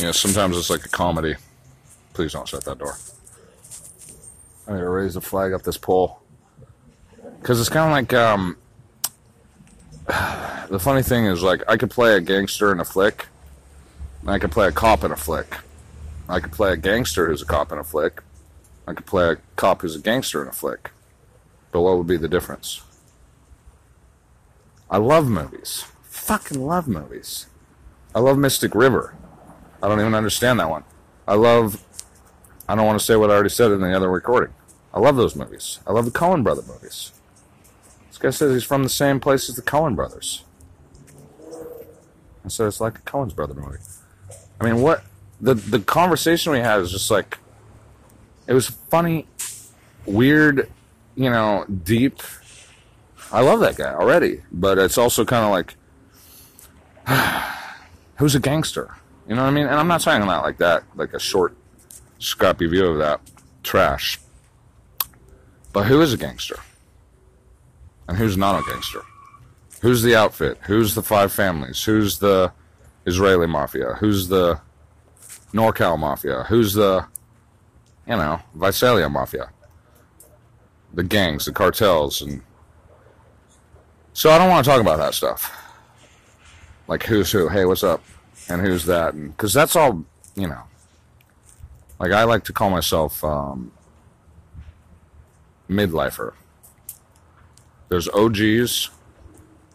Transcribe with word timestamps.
You 0.00 0.06
know, 0.06 0.12
sometimes 0.12 0.56
it's 0.56 0.70
like 0.70 0.86
a 0.86 0.88
comedy. 0.88 1.36
Please 2.14 2.32
don't 2.32 2.48
shut 2.48 2.64
that 2.64 2.78
door. 2.78 2.96
I 4.66 4.72
need 4.72 4.78
to 4.78 4.88
raise 4.88 5.12
the 5.12 5.20
flag 5.20 5.52
up 5.52 5.62
this 5.62 5.76
pole. 5.76 6.22
Because 7.38 7.60
it's 7.60 7.68
kind 7.68 7.86
of 7.86 7.92
like, 7.92 8.14
um, 8.14 8.56
the 10.70 10.80
funny 10.80 11.02
thing 11.02 11.26
is, 11.26 11.42
like, 11.42 11.62
I 11.68 11.76
could 11.76 11.90
play 11.90 12.16
a 12.16 12.20
gangster 12.20 12.72
in 12.72 12.80
a 12.80 12.84
flick, 12.84 13.26
I 14.26 14.38
could 14.38 14.52
play 14.52 14.68
a 14.68 14.72
cop 14.72 15.04
in 15.04 15.12
a 15.12 15.16
flick. 15.16 15.58
I 16.30 16.40
could 16.40 16.52
play 16.52 16.72
a 16.72 16.76
gangster 16.78 17.26
who's 17.26 17.42
a 17.42 17.46
cop 17.46 17.70
in 17.70 17.78
a 17.78 17.84
flick. 17.84 18.22
I 18.86 18.94
could 18.94 19.06
play 19.06 19.28
a 19.28 19.36
cop 19.56 19.82
who's 19.82 19.96
a 19.96 20.00
gangster 20.00 20.40
in 20.40 20.48
a 20.48 20.52
flick. 20.52 20.92
But 21.72 21.82
what 21.82 21.98
would 21.98 22.06
be 22.06 22.16
the 22.16 22.28
difference? 22.28 22.82
I 24.90 24.96
love 24.96 25.28
movies. 25.28 25.84
Fucking 26.04 26.64
love 26.64 26.88
movies. 26.88 27.46
I 28.14 28.20
love 28.20 28.38
Mystic 28.38 28.74
River. 28.74 29.14
I 29.82 29.88
don't 29.88 30.00
even 30.00 30.14
understand 30.14 30.60
that 30.60 30.68
one. 30.68 30.84
I 31.26 31.34
love. 31.34 31.82
I 32.68 32.74
don't 32.74 32.86
want 32.86 32.98
to 32.98 33.04
say 33.04 33.16
what 33.16 33.30
I 33.30 33.34
already 33.34 33.48
said 33.48 33.72
in 33.72 33.80
the 33.80 33.94
other 33.94 34.10
recording. 34.10 34.54
I 34.92 35.00
love 35.00 35.16
those 35.16 35.34
movies. 35.36 35.80
I 35.86 35.92
love 35.92 36.04
the 36.04 36.10
Coen 36.10 36.42
Brother 36.42 36.62
movies. 36.66 37.12
This 38.08 38.18
guy 38.18 38.30
says 38.30 38.52
he's 38.52 38.64
from 38.64 38.82
the 38.82 38.88
same 38.88 39.20
place 39.20 39.48
as 39.48 39.56
the 39.56 39.62
Coen 39.62 39.96
Brothers. 39.96 40.44
I 42.44 42.48
said 42.48 42.66
it's 42.66 42.80
like 42.80 42.98
a 42.98 43.02
Coen's 43.02 43.32
Brother 43.32 43.54
movie. 43.54 43.78
I 44.60 44.64
mean, 44.64 44.82
what 44.82 45.04
the 45.40 45.54
the 45.54 45.80
conversation 45.80 46.52
we 46.52 46.58
had 46.58 46.80
is 46.80 46.90
just 46.90 47.10
like 47.10 47.38
it 48.46 48.54
was 48.54 48.68
funny, 48.68 49.26
weird, 50.06 50.70
you 51.14 51.30
know, 51.30 51.64
deep. 51.84 52.20
I 53.32 53.42
love 53.42 53.60
that 53.60 53.76
guy 53.76 53.94
already, 53.94 54.42
but 54.50 54.78
it's 54.78 54.98
also 54.98 55.24
kind 55.24 55.44
of 55.44 55.50
like 55.50 55.76
who's 58.16 58.34
a 58.34 58.40
gangster? 58.40 58.96
You 59.30 59.36
know 59.36 59.42
what 59.42 59.50
I 59.50 59.52
mean? 59.52 59.66
And 59.66 59.76
I'm 59.76 59.86
not 59.86 60.02
saying 60.02 60.22
that 60.22 60.42
like 60.42 60.58
that, 60.58 60.82
like 60.96 61.14
a 61.14 61.20
short, 61.20 61.56
scrappy 62.18 62.66
view 62.66 62.84
of 62.86 62.98
that 62.98 63.20
trash. 63.62 64.18
But 65.72 65.86
who 65.86 66.00
is 66.00 66.12
a 66.12 66.16
gangster? 66.16 66.58
And 68.08 68.18
who's 68.18 68.36
not 68.36 68.60
a 68.60 68.68
gangster? 68.68 69.02
Who's 69.82 70.02
the 70.02 70.16
outfit? 70.16 70.58
Who's 70.62 70.96
the 70.96 71.02
five 71.04 71.32
families? 71.32 71.84
Who's 71.84 72.18
the 72.18 72.50
Israeli 73.06 73.46
mafia? 73.46 73.94
Who's 74.00 74.26
the 74.26 74.60
NorCal 75.52 75.96
mafia? 75.96 76.42
Who's 76.48 76.74
the, 76.74 77.06
you 78.08 78.16
know, 78.16 78.40
Visalia 78.56 79.08
mafia? 79.08 79.50
The 80.92 81.04
gangs, 81.04 81.44
the 81.44 81.52
cartels, 81.52 82.20
and 82.20 82.42
so 84.12 84.30
I 84.30 84.38
don't 84.38 84.50
want 84.50 84.64
to 84.64 84.70
talk 84.72 84.80
about 84.80 84.98
that 84.98 85.14
stuff. 85.14 85.56
Like 86.88 87.04
who's 87.04 87.30
who? 87.30 87.46
Hey, 87.46 87.64
what's 87.64 87.84
up? 87.84 88.02
And 88.48 88.60
who's 88.60 88.84
that? 88.86 89.14
Because 89.14 89.52
that's 89.52 89.76
all, 89.76 90.04
you 90.34 90.48
know. 90.48 90.62
Like 91.98 92.12
I 92.12 92.24
like 92.24 92.44
to 92.44 92.52
call 92.52 92.70
myself 92.70 93.22
um, 93.22 93.72
midlifer. 95.68 96.32
There's 97.88 98.08
OGs, 98.08 98.90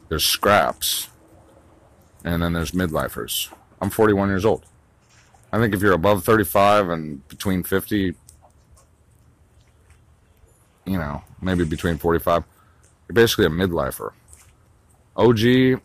there's 0.09 0.25
scraps, 0.25 1.09
and 2.23 2.41
then 2.41 2.53
there's 2.53 2.71
midlifers. 2.71 3.53
I'm 3.81 3.89
41 3.89 4.30
years 4.30 4.45
old. 4.45 4.66
I 5.52 5.59
think 5.59 5.73
if 5.73 5.81
you're 5.81 5.93
above 5.93 6.23
35 6.23 6.89
and 6.89 7.27
between 7.27 7.63
50, 7.63 8.16
you 10.86 10.97
know, 10.97 11.23
maybe 11.41 11.63
between 11.63 11.97
45, 11.97 12.43
you're 13.08 13.13
basically 13.13 13.45
a 13.45 13.49
midlifer. 13.49 14.11
OG, 15.16 15.81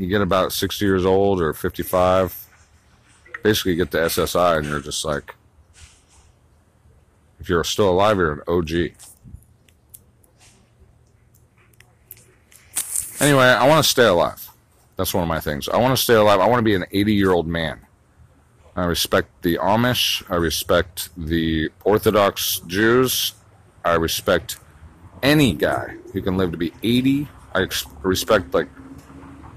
you 0.00 0.08
get 0.08 0.22
about 0.22 0.52
60 0.52 0.84
years 0.84 1.04
old 1.04 1.42
or 1.42 1.52
55. 1.52 2.46
Basically, 3.42 3.72
you 3.72 3.78
get 3.78 3.90
the 3.90 3.98
SSI 3.98 4.58
and 4.58 4.66
you're 4.66 4.80
just 4.80 5.04
like, 5.04 5.34
if 7.38 7.48
you're 7.48 7.64
still 7.64 7.90
alive, 7.90 8.16
you're 8.16 8.32
an 8.32 8.42
OG. 8.48 8.70
Anyway, 13.20 13.44
I 13.44 13.68
want 13.68 13.84
to 13.84 13.88
stay 13.88 14.06
alive. 14.06 14.48
That's 14.96 15.12
one 15.12 15.22
of 15.22 15.28
my 15.28 15.40
things. 15.40 15.68
I 15.68 15.76
want 15.78 15.96
to 15.96 16.02
stay 16.02 16.14
alive. 16.14 16.40
I 16.40 16.48
want 16.48 16.58
to 16.58 16.64
be 16.64 16.74
an 16.74 16.86
80 16.90 17.14
year 17.14 17.32
old 17.32 17.46
man. 17.46 17.80
I 18.76 18.84
respect 18.84 19.42
the 19.42 19.56
Amish. 19.56 20.22
I 20.30 20.36
respect 20.36 21.10
the 21.16 21.70
Orthodox 21.84 22.60
Jews. 22.60 23.34
I 23.84 23.94
respect 23.94 24.58
any 25.22 25.52
guy 25.52 25.96
who 26.12 26.22
can 26.22 26.36
live 26.38 26.52
to 26.52 26.56
be 26.56 26.72
80. 26.82 27.28
I 27.54 27.66
respect 28.02 28.54
like 28.54 28.68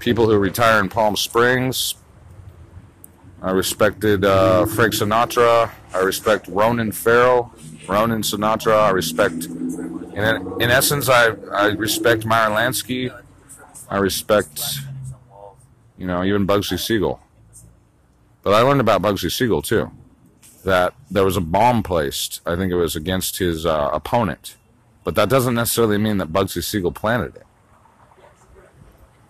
people 0.04 0.28
who 0.28 0.36
retire 0.36 0.80
in 0.80 0.88
Palm 0.90 1.16
Springs. 1.16 1.94
I 3.40 3.52
respected 3.52 4.22
uh, 4.22 4.66
Frank 4.66 4.92
Sinatra. 4.92 5.70
I 5.94 6.00
respect 6.00 6.46
Ronan 6.48 6.92
Farrow, 6.92 7.50
Ronan 7.88 8.20
Sinatra. 8.20 8.76
I 8.82 8.90
respect, 8.90 9.46
in, 9.46 10.62
in 10.62 10.70
essence, 10.70 11.08
I, 11.08 11.28
I 11.50 11.68
respect 11.68 12.26
Meyer 12.26 12.50
Lansky. 12.50 13.18
I 13.88 13.96
respect, 13.96 14.60
you 15.96 16.06
know, 16.06 16.22
even 16.22 16.46
Bugsy 16.46 16.78
Siegel. 16.78 17.18
But 18.42 18.52
I 18.52 18.60
learned 18.60 18.82
about 18.82 19.00
Bugsy 19.00 19.32
Siegel 19.32 19.62
too. 19.62 19.90
That 20.64 20.92
there 21.10 21.24
was 21.24 21.38
a 21.38 21.42
bomb 21.42 21.82
placed. 21.82 22.42
I 22.46 22.56
think 22.56 22.70
it 22.70 22.76
was 22.76 22.94
against 22.94 23.38
his 23.38 23.64
uh, 23.64 23.90
opponent. 23.92 24.56
But 25.02 25.14
that 25.14 25.30
doesn't 25.30 25.54
necessarily 25.54 25.96
mean 25.96 26.18
that 26.18 26.30
Bugsy 26.30 26.62
Siegel 26.62 26.92
planted 26.92 27.36
it. 27.36 27.46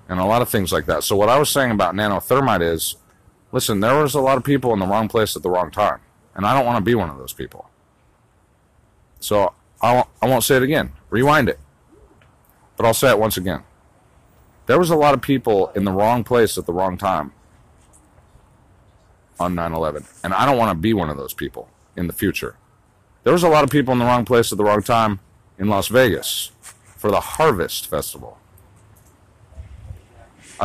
And 0.09 0.21
a 0.21 0.25
lot 0.25 0.43
of 0.43 0.49
things 0.49 0.73
like 0.73 0.87
that. 0.87 1.03
So 1.03 1.17
what 1.17 1.29
I 1.29 1.39
was 1.39 1.49
saying 1.49 1.71
about 1.71 1.95
nanothermite 1.95 2.63
is, 2.63 2.97
listen, 3.53 3.81
there 3.81 3.97
was 3.97 4.15
a 4.15 4.21
lot 4.21 4.37
of 4.37 4.45
people 4.45 4.73
in 4.73 4.79
the 4.79 4.87
wrong 4.87 5.09
place 5.09 5.35
at 5.35 5.43
the 5.43 5.51
wrong 5.51 5.71
time. 5.71 6.01
And 6.35 6.45
I 6.45 6.53
don't 6.53 6.67
want 6.67 6.77
to 6.79 6.85
be 6.85 6.95
one 6.95 7.09
of 7.09 7.17
those 7.17 7.33
people. 7.33 7.71
So 9.21 9.55
I 9.81 9.95
won't, 9.95 10.09
I 10.21 10.29
won't 10.29 10.45
say 10.45 10.57
it 10.57 10.63
again. 10.63 10.93
Rewind 11.09 11.49
it. 11.49 11.59
But 12.77 12.87
I'll 12.87 12.95
say 12.95 13.11
it 13.11 13.19
once 13.19 13.37
again. 13.37 13.63
There 14.67 14.79
was 14.79 14.91
a 14.91 14.97
lot 14.97 15.15
of 15.15 15.23
people 15.23 15.71
in 15.75 15.85
the 15.85 15.93
wrong 15.93 16.25
place 16.25 16.59
at 16.59 16.67
the 16.67 16.73
wrong 16.73 16.99
time 16.99 17.33
on 19.39 19.55
9 19.55 19.73
11. 19.73 20.05
And 20.23 20.35
I 20.35 20.47
don't 20.47 20.59
want 20.59 20.71
to 20.71 20.81
be 20.81 20.93
one 20.95 21.11
of 21.11 21.17
those 21.17 21.35
people 21.35 21.69
in 21.97 22.07
the 22.07 22.13
future. 22.13 22.57
There 23.23 23.33
was 23.33 23.43
a 23.43 23.49
lot 23.49 23.65
of 23.65 23.71
people 23.71 23.93
in 23.93 23.99
the 23.99 24.05
wrong 24.05 24.25
place 24.25 24.53
at 24.53 24.59
the 24.59 24.65
wrong 24.65 24.83
time 24.83 25.21
in 25.59 25.69
Las 25.69 25.89
Vegas 25.89 26.51
for 26.97 27.11
the 27.11 27.21
Harvest 27.21 27.89
Festival. 27.89 28.39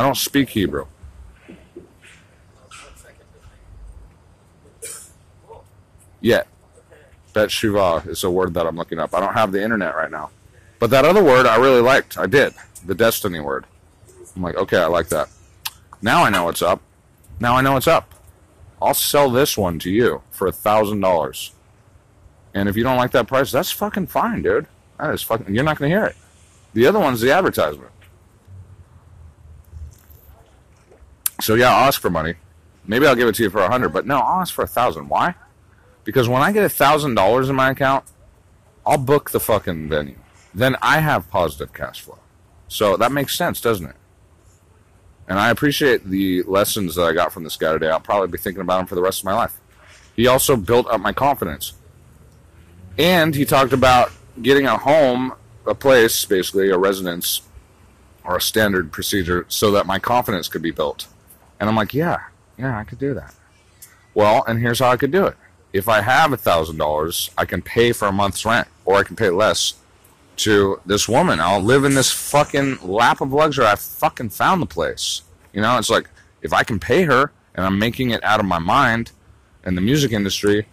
I 0.00 0.02
don't 0.02 0.16
speak 0.16 0.48
Hebrew. 0.48 0.86
Yet. 6.22 6.46
Bet 7.34 7.50
Shiva 7.50 8.04
is 8.06 8.24
a 8.24 8.30
word 8.30 8.54
that 8.54 8.66
I'm 8.66 8.76
looking 8.76 8.98
up. 8.98 9.14
I 9.14 9.20
don't 9.20 9.34
have 9.34 9.52
the 9.52 9.62
internet 9.62 9.94
right 9.94 10.10
now. 10.10 10.30
But 10.78 10.88
that 10.88 11.04
other 11.04 11.22
word 11.22 11.44
I 11.44 11.56
really 11.56 11.82
liked. 11.82 12.16
I 12.16 12.24
did. 12.24 12.54
The 12.86 12.94
destiny 12.94 13.40
word. 13.40 13.66
I'm 14.34 14.40
like, 14.40 14.56
okay, 14.56 14.78
I 14.78 14.86
like 14.86 15.10
that. 15.10 15.28
Now 16.00 16.24
I 16.24 16.30
know 16.30 16.44
what's 16.44 16.62
up. 16.62 16.80
Now 17.38 17.56
I 17.56 17.60
know 17.60 17.74
what's 17.74 17.86
up. 17.86 18.14
I'll 18.80 18.94
sell 18.94 19.28
this 19.28 19.58
one 19.58 19.78
to 19.80 19.90
you 19.90 20.22
for 20.30 20.46
a 20.46 20.52
thousand 20.52 21.00
dollars. 21.00 21.52
And 22.54 22.70
if 22.70 22.76
you 22.78 22.84
don't 22.84 22.96
like 22.96 23.10
that 23.10 23.26
price, 23.26 23.52
that's 23.52 23.70
fucking 23.70 24.06
fine, 24.06 24.40
dude. 24.40 24.66
That 24.98 25.12
is 25.12 25.22
fucking. 25.22 25.54
You're 25.54 25.64
not 25.64 25.76
gonna 25.76 25.90
hear 25.90 26.06
it. 26.06 26.16
The 26.72 26.86
other 26.86 27.00
one's 27.00 27.20
the 27.20 27.32
advertisement. 27.32 27.90
So 31.40 31.54
yeah, 31.54 31.74
I'll 31.74 31.86
ask 31.86 32.00
for 32.00 32.10
money. 32.10 32.34
Maybe 32.86 33.06
I'll 33.06 33.16
give 33.16 33.28
it 33.28 33.34
to 33.36 33.42
you 33.42 33.50
for 33.50 33.60
a 33.60 33.70
hundred, 33.70 33.90
but 33.90 34.06
no, 34.06 34.18
I'll 34.18 34.40
ask 34.40 34.54
for 34.54 34.62
a 34.62 34.66
thousand. 34.66 35.08
Why? 35.08 35.34
Because 36.04 36.28
when 36.28 36.42
I 36.42 36.52
get 36.52 36.64
a 36.64 36.68
thousand 36.68 37.14
dollars 37.14 37.48
in 37.48 37.56
my 37.56 37.70
account, 37.70 38.04
I'll 38.86 38.98
book 38.98 39.30
the 39.30 39.40
fucking 39.40 39.88
venue. 39.88 40.18
Then 40.54 40.76
I 40.82 41.00
have 41.00 41.30
positive 41.30 41.72
cash 41.72 42.00
flow. 42.00 42.18
So 42.68 42.96
that 42.96 43.12
makes 43.12 43.36
sense, 43.36 43.60
doesn't 43.60 43.86
it? 43.86 43.96
And 45.28 45.38
I 45.38 45.50
appreciate 45.50 46.04
the 46.04 46.42
lessons 46.42 46.96
that 46.96 47.04
I 47.04 47.12
got 47.12 47.32
from 47.32 47.44
this 47.44 47.56
guy 47.56 47.72
today. 47.72 47.88
I'll 47.88 48.00
probably 48.00 48.28
be 48.28 48.38
thinking 48.38 48.62
about 48.62 48.80
him 48.80 48.86
for 48.86 48.96
the 48.96 49.02
rest 49.02 49.20
of 49.20 49.26
my 49.26 49.34
life. 49.34 49.60
He 50.16 50.26
also 50.26 50.56
built 50.56 50.88
up 50.88 51.00
my 51.00 51.12
confidence. 51.12 51.74
And 52.98 53.34
he 53.34 53.44
talked 53.44 53.72
about 53.72 54.10
getting 54.42 54.66
a 54.66 54.76
home, 54.76 55.34
a 55.66 55.74
place, 55.74 56.24
basically, 56.24 56.70
a 56.70 56.76
residence, 56.76 57.42
or 58.24 58.36
a 58.36 58.40
standard 58.40 58.90
procedure 58.90 59.46
so 59.48 59.70
that 59.70 59.86
my 59.86 59.98
confidence 59.98 60.48
could 60.48 60.62
be 60.62 60.72
built. 60.72 61.06
And 61.60 61.68
I'm 61.68 61.76
like, 61.76 61.94
yeah, 61.94 62.18
yeah, 62.58 62.76
I 62.76 62.84
could 62.84 62.98
do 62.98 63.14
that. 63.14 63.34
Well, 64.14 64.42
and 64.48 64.58
here's 64.58 64.80
how 64.80 64.88
I 64.88 64.96
could 64.96 65.12
do 65.12 65.26
it. 65.26 65.36
If 65.72 65.88
I 65.88 66.00
have 66.00 66.32
a 66.32 66.36
thousand 66.36 66.78
dollars, 66.78 67.30
I 67.38 67.44
can 67.44 67.62
pay 67.62 67.92
for 67.92 68.08
a 68.08 68.12
month's 68.12 68.44
rent, 68.44 68.66
or 68.84 68.96
I 68.96 69.04
can 69.04 69.14
pay 69.14 69.30
less 69.30 69.74
to 70.38 70.80
this 70.86 71.08
woman. 71.08 71.38
I'll 71.38 71.60
live 71.60 71.84
in 71.84 71.94
this 71.94 72.10
fucking 72.10 72.78
lap 72.82 73.20
of 73.20 73.32
luxury. 73.32 73.66
I 73.66 73.76
fucking 73.76 74.30
found 74.30 74.62
the 74.62 74.66
place. 74.66 75.22
You 75.52 75.60
know, 75.60 75.78
it's 75.78 75.90
like 75.90 76.08
if 76.42 76.52
I 76.52 76.64
can 76.64 76.80
pay 76.80 77.04
her 77.04 77.30
and 77.54 77.64
I'm 77.64 77.78
making 77.78 78.10
it 78.10 78.24
out 78.24 78.40
of 78.40 78.46
my 78.46 78.58
mind 78.58 79.12
in 79.64 79.74
the 79.74 79.80
music 79.80 80.12
industry, 80.12 80.66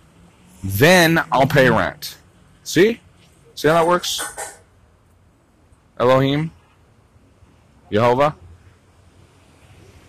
then 0.64 1.24
I'll 1.32 1.48
pay 1.48 1.70
rent. 1.70 2.18
See? 2.64 3.02
See 3.56 3.68
how 3.68 3.74
that 3.76 3.88
works? 3.88 4.22
Elohim? 6.00 6.52
Jehovah? 7.92 8.36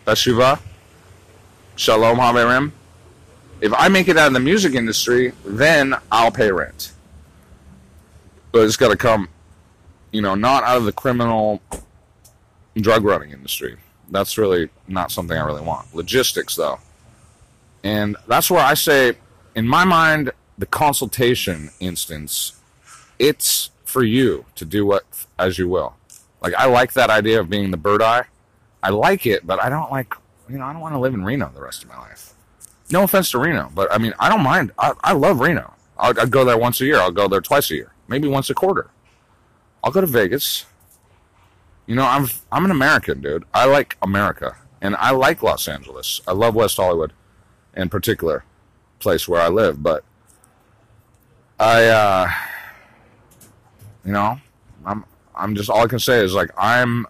Teshuvah? 0.07 0.61
Shalom 1.79 2.17
Haverim? 2.17 2.73
If 3.61 3.73
I 3.73 3.87
make 3.87 4.09
it 4.09 4.17
out 4.17 4.27
of 4.27 4.33
the 4.33 4.41
music 4.41 4.75
industry, 4.75 5.33
then 5.45 5.95
I'll 6.11 6.33
pay 6.33 6.51
rent. 6.51 6.93
But 8.51 8.65
it's 8.65 8.77
got 8.77 8.89
to 8.89 8.97
come, 8.97 9.29
you 10.11 10.21
know, 10.21 10.35
not 10.35 10.65
out 10.65 10.79
of 10.79 10.87
the 10.87 10.93
criminal 10.93 11.63
drug 12.75 13.05
running 13.05 13.31
industry. 13.31 13.77
That's 14.11 14.37
really 14.37 14.71
not 14.89 15.13
something 15.13 15.39
I 15.39 15.45
really 15.45 15.63
want. 15.63 15.95
Logistics, 15.95 16.57
though. 16.57 16.81
And 17.85 18.17
that's 18.27 18.51
where 18.51 18.65
I 18.65 18.75
say, 18.75 19.13
in 19.55 19.69
my 19.69 19.85
mind, 19.85 20.33
the 20.59 20.67
consultation 20.67 21.71
instance, 21.79 22.61
it's 23.21 23.71
for 23.85 24.03
you 24.03 24.47
to 24.57 24.65
do 24.65 24.85
what 24.85 25.05
as 25.39 25.61
you 25.61 25.69
will. 25.69 25.95
Like, 26.41 26.55
I 26.55 26.67
like 26.67 26.95
that 26.95 27.09
idea 27.09 27.39
of 27.39 27.49
being 27.49 27.71
the 27.71 27.77
bird 27.77 28.03
eye. 28.03 28.25
I 28.83 28.91
like 28.91 29.27
it, 29.27 29.47
but 29.47 29.63
I 29.63 29.69
don't 29.69 29.93
like, 29.93 30.13
you 30.50 30.59
know, 30.59 30.65
I 30.65 30.73
don't 30.73 30.81
want 30.81 30.95
to 30.95 30.99
live 30.99 31.15
in 31.15 31.25
Reno 31.25 31.50
the 31.55 31.62
rest 31.62 31.83
of 31.83 31.89
my 31.89 31.99
life. 31.99 32.33
No 32.91 33.03
offense 33.03 33.31
to 33.33 33.39
Reno, 33.39 33.71
but 33.75 33.93
I 33.93 33.99
mean, 33.99 34.15
I 34.19 34.29
don't 34.29 34.43
mind. 34.43 34.73
I, 34.79 34.93
I 35.05 35.12
love 35.12 35.41
Reno. 35.41 35.75
I'll, 35.99 36.19
I'd 36.19 36.31
go 36.31 36.45
there 36.45 36.56
once 36.56 36.81
a 36.81 36.87
year. 36.87 36.99
I'll 36.99 37.11
go 37.11 37.29
there 37.29 37.41
twice 37.41 37.71
a 37.71 37.75
year, 37.75 37.93
maybe 38.09 38.29
once 38.29 38.49
a 38.50 38.55
quarter. 38.55 38.89
I'll 39.85 39.93
go 39.93 40.00
to 40.00 40.06
Vegas. 40.06 40.65
You 41.87 41.95
know, 41.95 42.05
I'm 42.05 42.29
I'm 42.50 42.65
an 42.65 42.71
American, 42.71 43.21
dude. 43.21 43.45
I 43.53 43.67
like 43.67 43.97
America, 44.03 44.56
and 44.81 44.97
I 44.97 45.11
like 45.11 45.43
Los 45.43 45.69
Angeles. 45.69 46.21
I 46.27 46.33
love 46.33 46.55
West 46.55 46.77
Hollywood, 46.77 47.12
in 47.77 47.89
particular, 47.89 48.44
place 48.99 49.29
where 49.29 49.41
I 49.41 49.49
live. 49.49 49.83
But 49.83 50.05
I, 51.59 51.87
uh, 51.87 52.31
you 54.05 54.12
know, 54.12 54.39
I'm 54.85 55.05
I'm 55.35 55.55
just 55.55 55.71
all 55.71 55.83
I 55.83 55.87
can 55.87 55.99
say 55.99 56.25
is 56.25 56.35
like 56.35 56.51
I'm 56.56 57.06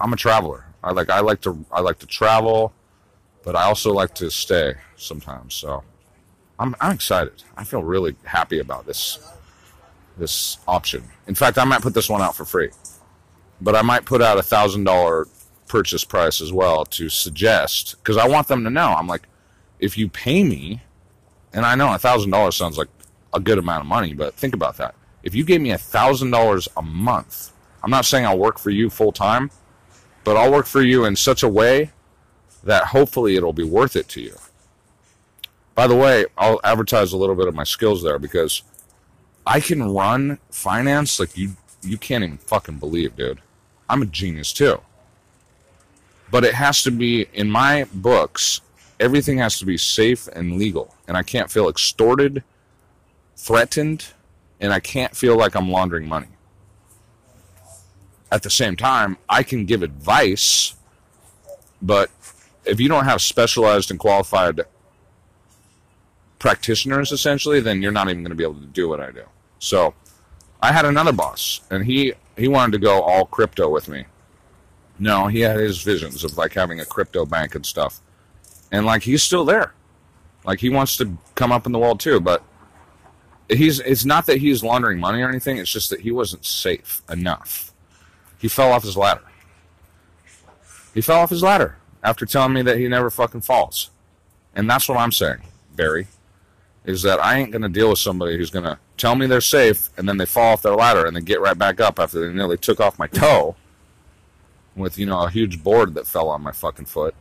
I'm 0.00 0.12
a 0.12 0.16
traveler. 0.16 0.66
I 0.84 0.92
like 0.92 1.08
I 1.08 1.20
like 1.20 1.40
to 1.42 1.64
I 1.72 1.80
like 1.80 1.98
to 2.00 2.06
travel, 2.06 2.72
but 3.42 3.56
I 3.56 3.64
also 3.64 3.92
like 3.92 4.14
to 4.16 4.30
stay 4.30 4.74
sometimes. 4.96 5.54
So 5.54 5.82
I'm 6.58 6.76
I'm 6.80 6.92
excited. 6.92 7.42
I 7.56 7.64
feel 7.64 7.82
really 7.82 8.16
happy 8.24 8.58
about 8.58 8.84
this 8.86 9.18
this 10.18 10.58
option. 10.68 11.04
In 11.26 11.34
fact, 11.34 11.56
I 11.56 11.64
might 11.64 11.80
put 11.80 11.94
this 11.94 12.10
one 12.10 12.20
out 12.20 12.36
for 12.36 12.44
free, 12.44 12.70
but 13.62 13.74
I 13.74 13.80
might 13.80 14.04
put 14.04 14.20
out 14.20 14.38
a 14.38 14.42
thousand 14.42 14.84
dollar 14.84 15.26
purchase 15.68 16.04
price 16.04 16.42
as 16.42 16.52
well 16.52 16.84
to 16.84 17.08
suggest 17.08 17.96
because 17.98 18.18
I 18.18 18.28
want 18.28 18.48
them 18.48 18.62
to 18.64 18.70
know. 18.70 18.88
I'm 18.88 19.06
like, 19.06 19.22
if 19.80 19.96
you 19.96 20.08
pay 20.10 20.44
me, 20.44 20.82
and 21.54 21.64
I 21.64 21.76
know 21.76 21.94
a 21.94 21.98
thousand 21.98 22.30
dollars 22.30 22.56
sounds 22.56 22.76
like 22.76 22.88
a 23.32 23.40
good 23.40 23.58
amount 23.58 23.80
of 23.80 23.86
money, 23.86 24.12
but 24.12 24.34
think 24.34 24.54
about 24.54 24.76
that. 24.76 24.94
If 25.22 25.34
you 25.34 25.44
gave 25.44 25.62
me 25.62 25.70
a 25.70 25.78
thousand 25.78 26.30
dollars 26.30 26.68
a 26.76 26.82
month, 26.82 27.52
I'm 27.82 27.90
not 27.90 28.04
saying 28.04 28.26
I'll 28.26 28.38
work 28.38 28.58
for 28.58 28.68
you 28.68 28.90
full 28.90 29.12
time, 29.12 29.50
but 30.24 30.36
I'll 30.36 30.52
work 30.52 30.66
for 30.66 30.82
you 30.82 31.04
in 31.04 31.16
such 31.16 31.42
a 31.42 31.48
way 31.48 31.92
that 32.64 32.86
hopefully 32.86 33.36
it'll 33.36 33.52
be 33.52 33.64
worth 33.64 33.94
it 33.94 34.08
to 34.08 34.20
you. 34.20 34.36
By 35.74 35.86
the 35.86 35.96
way, 35.96 36.24
I'll 36.38 36.60
advertise 36.64 37.12
a 37.12 37.16
little 37.16 37.34
bit 37.34 37.48
of 37.48 37.54
my 37.54 37.64
skills 37.64 38.02
there 38.02 38.18
because 38.18 38.62
I 39.46 39.60
can 39.60 39.82
run 39.82 40.38
finance 40.50 41.20
like 41.20 41.36
you 41.36 41.56
you 41.82 41.98
can't 41.98 42.24
even 42.24 42.38
fucking 42.38 42.78
believe, 42.78 43.14
dude. 43.14 43.40
I'm 43.90 44.00
a 44.00 44.06
genius 44.06 44.52
too. 44.52 44.80
But 46.30 46.44
it 46.44 46.54
has 46.54 46.82
to 46.84 46.90
be 46.90 47.28
in 47.34 47.50
my 47.50 47.86
books, 47.92 48.62
everything 48.98 49.38
has 49.38 49.58
to 49.58 49.66
be 49.66 49.76
safe 49.76 50.26
and 50.28 50.56
legal. 50.56 50.94
And 51.06 51.16
I 51.16 51.22
can't 51.22 51.50
feel 51.50 51.68
extorted, 51.68 52.42
threatened, 53.36 54.06
and 54.60 54.72
I 54.72 54.80
can't 54.80 55.14
feel 55.14 55.36
like 55.36 55.54
I'm 55.54 55.70
laundering 55.70 56.08
money. 56.08 56.28
At 58.34 58.42
the 58.42 58.50
same 58.50 58.74
time, 58.74 59.16
I 59.28 59.44
can 59.44 59.64
give 59.64 59.84
advice, 59.84 60.74
but 61.80 62.10
if 62.64 62.80
you 62.80 62.88
don't 62.88 63.04
have 63.04 63.22
specialized 63.22 63.92
and 63.92 64.00
qualified 64.00 64.62
practitioners 66.40 67.12
essentially, 67.12 67.60
then 67.60 67.80
you're 67.80 67.92
not 67.92 68.08
even 68.08 68.24
going 68.24 68.30
to 68.30 68.34
be 68.34 68.42
able 68.42 68.58
to 68.58 68.66
do 68.66 68.88
what 68.88 68.98
I 68.98 69.12
do. 69.12 69.22
So 69.60 69.94
I 70.60 70.72
had 70.72 70.84
another 70.84 71.12
boss, 71.12 71.60
and 71.70 71.86
he 71.86 72.14
he 72.36 72.48
wanted 72.48 72.72
to 72.72 72.78
go 72.78 73.02
all 73.02 73.24
crypto 73.24 73.68
with 73.68 73.88
me. 73.88 74.04
No, 74.98 75.28
he 75.28 75.38
had 75.38 75.60
his 75.60 75.80
visions 75.80 76.24
of 76.24 76.36
like 76.36 76.54
having 76.54 76.80
a 76.80 76.84
crypto 76.84 77.24
bank 77.24 77.54
and 77.54 77.64
stuff, 77.64 78.00
and 78.72 78.84
like 78.84 79.04
he's 79.04 79.22
still 79.22 79.44
there. 79.44 79.74
Like 80.44 80.58
he 80.58 80.70
wants 80.70 80.96
to 80.96 81.16
come 81.36 81.52
up 81.52 81.66
in 81.66 81.72
the 81.72 81.78
world 81.78 82.00
too, 82.00 82.18
but 82.18 82.42
he's 83.48 83.78
it's 83.78 84.04
not 84.04 84.26
that 84.26 84.38
he's 84.38 84.64
laundering 84.64 84.98
money 84.98 85.22
or 85.22 85.28
anything. 85.28 85.58
It's 85.58 85.70
just 85.70 85.90
that 85.90 86.00
he 86.00 86.10
wasn't 86.10 86.44
safe 86.44 87.00
enough. 87.08 87.70
He 88.44 88.48
fell 88.48 88.72
off 88.72 88.82
his 88.82 88.94
ladder. 88.94 89.22
He 90.92 91.00
fell 91.00 91.20
off 91.20 91.30
his 91.30 91.42
ladder 91.42 91.78
after 92.02 92.26
telling 92.26 92.52
me 92.52 92.60
that 92.60 92.76
he 92.76 92.86
never 92.88 93.08
fucking 93.08 93.40
falls. 93.40 93.88
And 94.54 94.68
that's 94.68 94.86
what 94.86 94.98
I'm 94.98 95.12
saying, 95.12 95.38
Barry 95.74 96.08
is 96.84 97.00
that 97.04 97.24
I 97.24 97.38
ain't 97.38 97.52
going 97.52 97.62
to 97.62 97.70
deal 97.70 97.88
with 97.88 98.00
somebody 98.00 98.36
who's 98.36 98.50
going 98.50 98.66
to 98.66 98.78
tell 98.98 99.14
me 99.14 99.26
they're 99.26 99.40
safe 99.40 99.88
and 99.96 100.06
then 100.06 100.18
they 100.18 100.26
fall 100.26 100.52
off 100.52 100.60
their 100.60 100.74
ladder 100.74 101.06
and 101.06 101.16
then 101.16 101.24
get 101.24 101.40
right 101.40 101.56
back 101.56 101.80
up 101.80 101.98
after 101.98 102.20
they 102.20 102.34
nearly 102.34 102.58
took 102.58 102.80
off 102.80 102.98
my 102.98 103.06
toe 103.06 103.56
with, 104.76 104.98
you 104.98 105.06
know, 105.06 105.22
a 105.22 105.30
huge 105.30 105.62
board 105.62 105.94
that 105.94 106.06
fell 106.06 106.28
on 106.28 106.42
my 106.42 106.52
fucking 106.52 106.84
foot. 106.84 107.14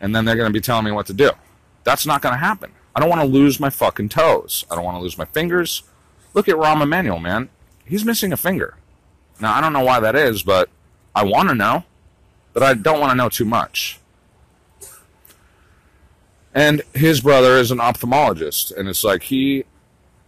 And 0.00 0.14
then 0.14 0.24
they're 0.24 0.36
going 0.36 0.48
to 0.48 0.52
be 0.52 0.60
telling 0.60 0.84
me 0.84 0.92
what 0.92 1.06
to 1.06 1.14
do. 1.14 1.32
That's 1.82 2.06
not 2.06 2.22
going 2.22 2.34
to 2.34 2.38
happen. 2.38 2.70
I 2.94 3.00
don't 3.00 3.10
want 3.10 3.22
to 3.22 3.26
lose 3.26 3.58
my 3.58 3.70
fucking 3.70 4.10
toes. 4.10 4.64
I 4.70 4.76
don't 4.76 4.84
want 4.84 4.98
to 4.98 5.02
lose 5.02 5.18
my 5.18 5.24
fingers. 5.24 5.82
Look 6.32 6.48
at 6.48 6.54
Rahm 6.54 6.80
Emanuel, 6.80 7.18
man. 7.18 7.48
He's 7.84 8.04
missing 8.04 8.32
a 8.32 8.36
finger. 8.36 8.76
Now, 9.40 9.54
I 9.54 9.60
don't 9.60 9.72
know 9.72 9.84
why 9.84 10.00
that 10.00 10.14
is, 10.14 10.42
but 10.42 10.68
I 11.14 11.24
want 11.24 11.48
to 11.48 11.54
know. 11.54 11.84
But 12.52 12.62
I 12.62 12.74
don't 12.74 13.00
want 13.00 13.10
to 13.10 13.16
know 13.16 13.28
too 13.28 13.44
much. 13.44 13.98
And 16.54 16.82
his 16.94 17.20
brother 17.20 17.56
is 17.56 17.72
an 17.72 17.78
ophthalmologist, 17.78 18.76
and 18.76 18.88
it's 18.88 19.02
like 19.02 19.24
he, 19.24 19.64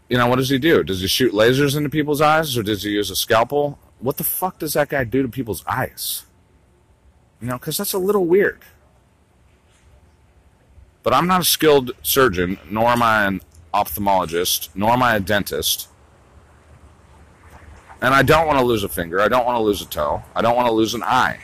you 0.08 0.18
know, 0.18 0.26
what 0.26 0.36
does 0.36 0.48
he 0.48 0.58
do? 0.58 0.82
Does 0.82 1.00
he 1.00 1.06
shoot 1.06 1.32
lasers 1.32 1.76
into 1.76 1.88
people's 1.88 2.20
eyes, 2.20 2.58
or 2.58 2.64
does 2.64 2.82
he 2.82 2.90
use 2.90 3.10
a 3.10 3.16
scalpel? 3.16 3.78
What 4.00 4.16
the 4.16 4.24
fuck 4.24 4.58
does 4.58 4.72
that 4.72 4.88
guy 4.88 5.04
do 5.04 5.22
to 5.22 5.28
people's 5.28 5.64
eyes? 5.66 6.24
You 7.40 7.46
know, 7.46 7.58
because 7.58 7.76
that's 7.76 7.92
a 7.92 7.98
little 7.98 8.26
weird. 8.26 8.62
But 11.04 11.14
I'm 11.14 11.28
not 11.28 11.42
a 11.42 11.44
skilled 11.44 11.92
surgeon, 12.02 12.58
nor 12.68 12.88
am 12.88 13.02
I 13.02 13.26
an 13.26 13.40
ophthalmologist, 13.72 14.70
nor 14.74 14.90
am 14.90 15.04
I 15.04 15.14
a 15.14 15.20
dentist. 15.20 15.88
And 18.00 18.14
I 18.14 18.22
don't 18.22 18.46
want 18.46 18.58
to 18.58 18.64
lose 18.64 18.84
a 18.84 18.88
finger. 18.88 19.20
I 19.20 19.28
don't 19.28 19.46
want 19.46 19.56
to 19.56 19.62
lose 19.62 19.80
a 19.80 19.86
toe. 19.86 20.22
I 20.34 20.42
don't 20.42 20.56
want 20.56 20.68
to 20.68 20.72
lose 20.72 20.94
an 20.94 21.02
eye. 21.02 21.40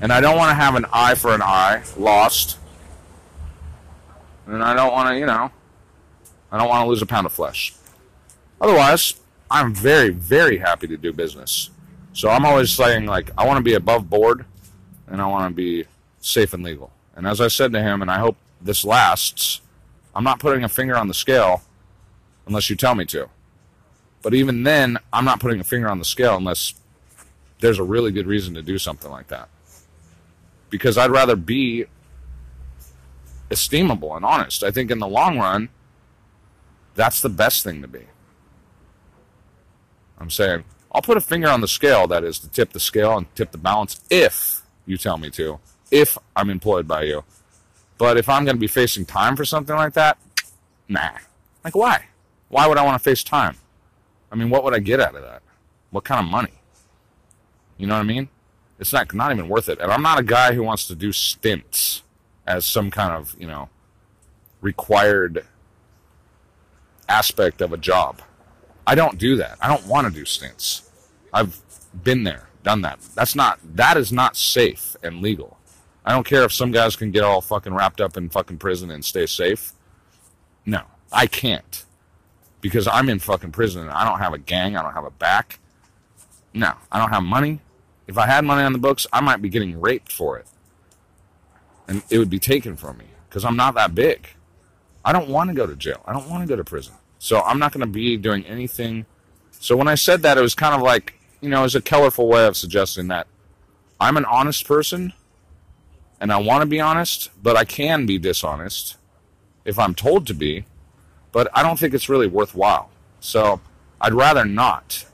And 0.00 0.12
I 0.12 0.20
don't 0.20 0.36
want 0.36 0.50
to 0.50 0.54
have 0.54 0.74
an 0.74 0.86
eye 0.92 1.14
for 1.14 1.34
an 1.34 1.42
eye 1.42 1.82
lost 1.96 2.58
and 4.46 4.62
I 4.62 4.74
don't 4.74 4.92
want 4.92 5.08
to, 5.10 5.18
you 5.18 5.26
know, 5.26 5.50
I 6.50 6.58
don't 6.58 6.68
want 6.68 6.84
to 6.84 6.88
lose 6.88 7.02
a 7.02 7.06
pound 7.06 7.26
of 7.26 7.32
flesh. 7.32 7.74
Otherwise, 8.60 9.14
I'm 9.50 9.74
very, 9.74 10.10
very 10.10 10.58
happy 10.58 10.86
to 10.88 10.96
do 10.96 11.12
business. 11.12 11.70
So 12.12 12.28
I'm 12.28 12.44
always 12.44 12.70
saying, 12.70 13.06
like, 13.06 13.30
I 13.38 13.46
want 13.46 13.58
to 13.58 13.62
be 13.62 13.74
above 13.74 14.10
board 14.10 14.44
and 15.08 15.20
I 15.20 15.26
want 15.26 15.50
to 15.50 15.54
be 15.54 15.86
safe 16.20 16.52
and 16.52 16.62
legal. 16.62 16.92
And 17.16 17.26
as 17.26 17.40
I 17.40 17.48
said 17.48 17.72
to 17.72 17.82
him, 17.82 18.02
and 18.02 18.10
I 18.10 18.18
hope 18.18 18.36
this 18.60 18.84
lasts, 18.84 19.60
I'm 20.14 20.24
not 20.24 20.38
putting 20.38 20.64
a 20.64 20.68
finger 20.68 20.96
on 20.96 21.08
the 21.08 21.14
scale 21.14 21.62
unless 22.46 22.68
you 22.68 22.76
tell 22.76 22.94
me 22.94 23.04
to. 23.06 23.28
But 24.22 24.34
even 24.34 24.62
then, 24.62 24.98
I'm 25.12 25.24
not 25.24 25.40
putting 25.40 25.60
a 25.60 25.64
finger 25.64 25.88
on 25.88 25.98
the 25.98 26.04
scale 26.04 26.36
unless 26.36 26.74
there's 27.60 27.78
a 27.78 27.82
really 27.82 28.12
good 28.12 28.26
reason 28.26 28.54
to 28.54 28.62
do 28.62 28.78
something 28.78 29.10
like 29.10 29.28
that. 29.28 29.48
Because 30.70 30.96
I'd 30.96 31.10
rather 31.10 31.36
be 31.36 31.86
esteemable 33.50 34.16
and 34.16 34.24
honest. 34.24 34.62
I 34.62 34.70
think 34.70 34.90
in 34.90 34.98
the 34.98 35.08
long 35.08 35.38
run, 35.38 35.68
that's 36.94 37.20
the 37.20 37.28
best 37.28 37.64
thing 37.64 37.82
to 37.82 37.88
be. 37.88 38.06
I'm 40.18 40.30
saying, 40.30 40.64
I'll 40.92 41.02
put 41.02 41.16
a 41.16 41.20
finger 41.20 41.48
on 41.48 41.60
the 41.60 41.68
scale, 41.68 42.06
that 42.06 42.22
is, 42.22 42.38
to 42.40 42.48
tip 42.48 42.72
the 42.72 42.80
scale 42.80 43.16
and 43.16 43.34
tip 43.34 43.50
the 43.50 43.58
balance 43.58 44.00
if 44.10 44.62
you 44.86 44.96
tell 44.96 45.18
me 45.18 45.30
to, 45.30 45.58
if 45.90 46.16
I'm 46.36 46.50
employed 46.50 46.86
by 46.86 47.04
you. 47.04 47.24
But 47.98 48.16
if 48.16 48.28
I'm 48.28 48.44
going 48.44 48.56
to 48.56 48.60
be 48.60 48.66
facing 48.66 49.04
time 49.04 49.36
for 49.36 49.44
something 49.44 49.74
like 49.74 49.94
that, 49.94 50.18
nah. 50.88 51.10
Like, 51.64 51.74
why? 51.74 52.06
Why 52.48 52.66
would 52.66 52.78
I 52.78 52.84
want 52.84 52.94
to 52.94 53.02
face 53.02 53.24
time? 53.24 53.56
I 54.32 54.34
mean, 54.34 54.48
what 54.48 54.64
would 54.64 54.74
I 54.74 54.78
get 54.78 54.98
out 54.98 55.14
of 55.14 55.22
that? 55.22 55.42
What 55.90 56.04
kind 56.04 56.24
of 56.24 56.30
money? 56.30 56.54
You 57.76 57.86
know 57.86 57.94
what 57.94 58.00
I 58.00 58.04
mean? 58.04 58.30
It's 58.78 58.92
not, 58.92 59.12
not 59.12 59.30
even 59.30 59.48
worth 59.48 59.68
it. 59.68 59.78
And 59.78 59.92
I'm 59.92 60.02
not 60.02 60.18
a 60.18 60.22
guy 60.24 60.54
who 60.54 60.62
wants 60.62 60.86
to 60.86 60.94
do 60.94 61.12
stints 61.12 62.02
as 62.46 62.64
some 62.64 62.90
kind 62.90 63.12
of, 63.12 63.36
you 63.38 63.46
know, 63.46 63.68
required 64.62 65.44
aspect 67.08 67.60
of 67.60 67.72
a 67.72 67.76
job. 67.76 68.22
I 68.86 68.94
don't 68.94 69.18
do 69.18 69.36
that. 69.36 69.58
I 69.60 69.68
don't 69.68 69.86
want 69.86 70.08
to 70.08 70.12
do 70.12 70.24
stints. 70.24 70.90
I've 71.32 71.60
been 72.02 72.24
there, 72.24 72.48
done 72.62 72.80
that. 72.82 73.00
That's 73.14 73.36
not 73.36 73.60
that 73.76 73.96
is 73.96 74.12
not 74.12 74.36
safe 74.36 74.96
and 75.02 75.20
legal. 75.22 75.58
I 76.04 76.12
don't 76.12 76.26
care 76.26 76.42
if 76.42 76.52
some 76.52 76.72
guys 76.72 76.96
can 76.96 77.10
get 77.10 77.22
all 77.22 77.40
fucking 77.40 77.74
wrapped 77.74 78.00
up 78.00 78.16
in 78.16 78.28
fucking 78.28 78.58
prison 78.58 78.90
and 78.90 79.04
stay 79.04 79.26
safe. 79.26 79.72
No, 80.66 80.82
I 81.12 81.26
can't. 81.26 81.84
Because 82.62 82.88
I'm 82.88 83.10
in 83.10 83.18
fucking 83.18 83.52
prison 83.52 83.82
and 83.82 83.90
I 83.90 84.08
don't 84.08 84.20
have 84.20 84.32
a 84.32 84.38
gang, 84.38 84.76
I 84.76 84.82
don't 84.82 84.94
have 84.94 85.04
a 85.04 85.10
back. 85.10 85.58
No, 86.54 86.72
I 86.90 86.98
don't 86.98 87.10
have 87.10 87.22
money. 87.22 87.60
If 88.06 88.16
I 88.16 88.26
had 88.26 88.44
money 88.46 88.62
on 88.62 88.72
the 88.72 88.78
books, 88.78 89.06
I 89.12 89.20
might 89.20 89.42
be 89.42 89.50
getting 89.50 89.78
raped 89.78 90.10
for 90.10 90.38
it 90.38 90.46
and 91.92 92.02
it 92.10 92.18
would 92.18 92.30
be 92.30 92.38
taken 92.38 92.76
from 92.76 92.98
me 92.98 93.06
because 93.28 93.44
I'm 93.44 93.56
not 93.56 93.74
that 93.74 93.94
big. 93.94 94.28
I 95.04 95.12
don't 95.12 95.28
want 95.28 95.50
to 95.50 95.54
go 95.54 95.66
to 95.66 95.76
jail. 95.76 96.02
I 96.06 96.12
don't 96.12 96.28
want 96.28 96.42
to 96.42 96.48
go 96.48 96.56
to 96.56 96.64
prison. 96.64 96.94
So 97.18 97.40
I'm 97.40 97.58
not 97.58 97.72
going 97.72 97.82
to 97.82 97.86
be 97.86 98.16
doing 98.16 98.44
anything. 98.46 99.06
So 99.50 99.76
when 99.76 99.88
I 99.88 99.94
said 99.94 100.22
that, 100.22 100.38
it 100.38 100.40
was 100.40 100.54
kind 100.54 100.74
of 100.74 100.80
like, 100.80 101.18
you 101.40 101.48
know, 101.48 101.60
it 101.60 101.64
was 101.64 101.74
a 101.74 101.82
colorful 101.82 102.28
way 102.28 102.46
of 102.46 102.56
suggesting 102.56 103.08
that 103.08 103.26
I'm 104.00 104.16
an 104.16 104.24
honest 104.24 104.66
person 104.66 105.12
and 106.20 106.32
I 106.32 106.38
want 106.38 106.62
to 106.62 106.66
be 106.66 106.80
honest, 106.80 107.30
but 107.42 107.56
I 107.56 107.64
can 107.64 108.06
be 108.06 108.18
dishonest 108.18 108.96
if 109.64 109.78
I'm 109.78 109.94
told 109.94 110.26
to 110.28 110.34
be, 110.34 110.64
but 111.32 111.48
I 111.54 111.62
don't 111.62 111.78
think 111.78 111.94
it's 111.94 112.08
really 112.08 112.28
worthwhile. 112.28 112.90
So 113.20 113.60
I'd 114.00 114.14
rather 114.14 114.44
not. 114.44 115.06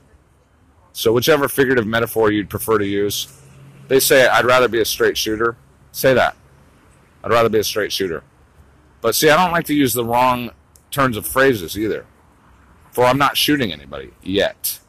So 0.91 1.13
whichever 1.13 1.47
figurative 1.47 1.87
metaphor 1.87 2.31
you'd 2.31 2.49
prefer 2.49 2.77
to 2.77 2.85
use, 2.85 3.27
they 3.87 3.99
say 3.99 4.27
I'd 4.27 4.45
rather 4.45 4.67
be 4.67 4.81
a 4.81 4.85
straight 4.85 5.17
shooter. 5.17 5.55
Say 5.91 6.13
that. 6.13 6.35
I'd 7.23 7.31
rather 7.31 7.49
be 7.49 7.59
a 7.59 7.63
straight 7.63 7.91
shooter. 7.91 8.23
But 9.01 9.15
see, 9.15 9.29
I 9.29 9.41
don't 9.41 9.53
like 9.53 9.65
to 9.65 9.73
use 9.73 9.93
the 9.93 10.05
wrong 10.05 10.51
turns 10.91 11.15
of 11.15 11.25
phrases 11.25 11.77
either. 11.77 12.05
For 12.91 13.05
I'm 13.05 13.17
not 13.17 13.37
shooting 13.37 13.71
anybody 13.71 14.11
yet. 14.21 14.79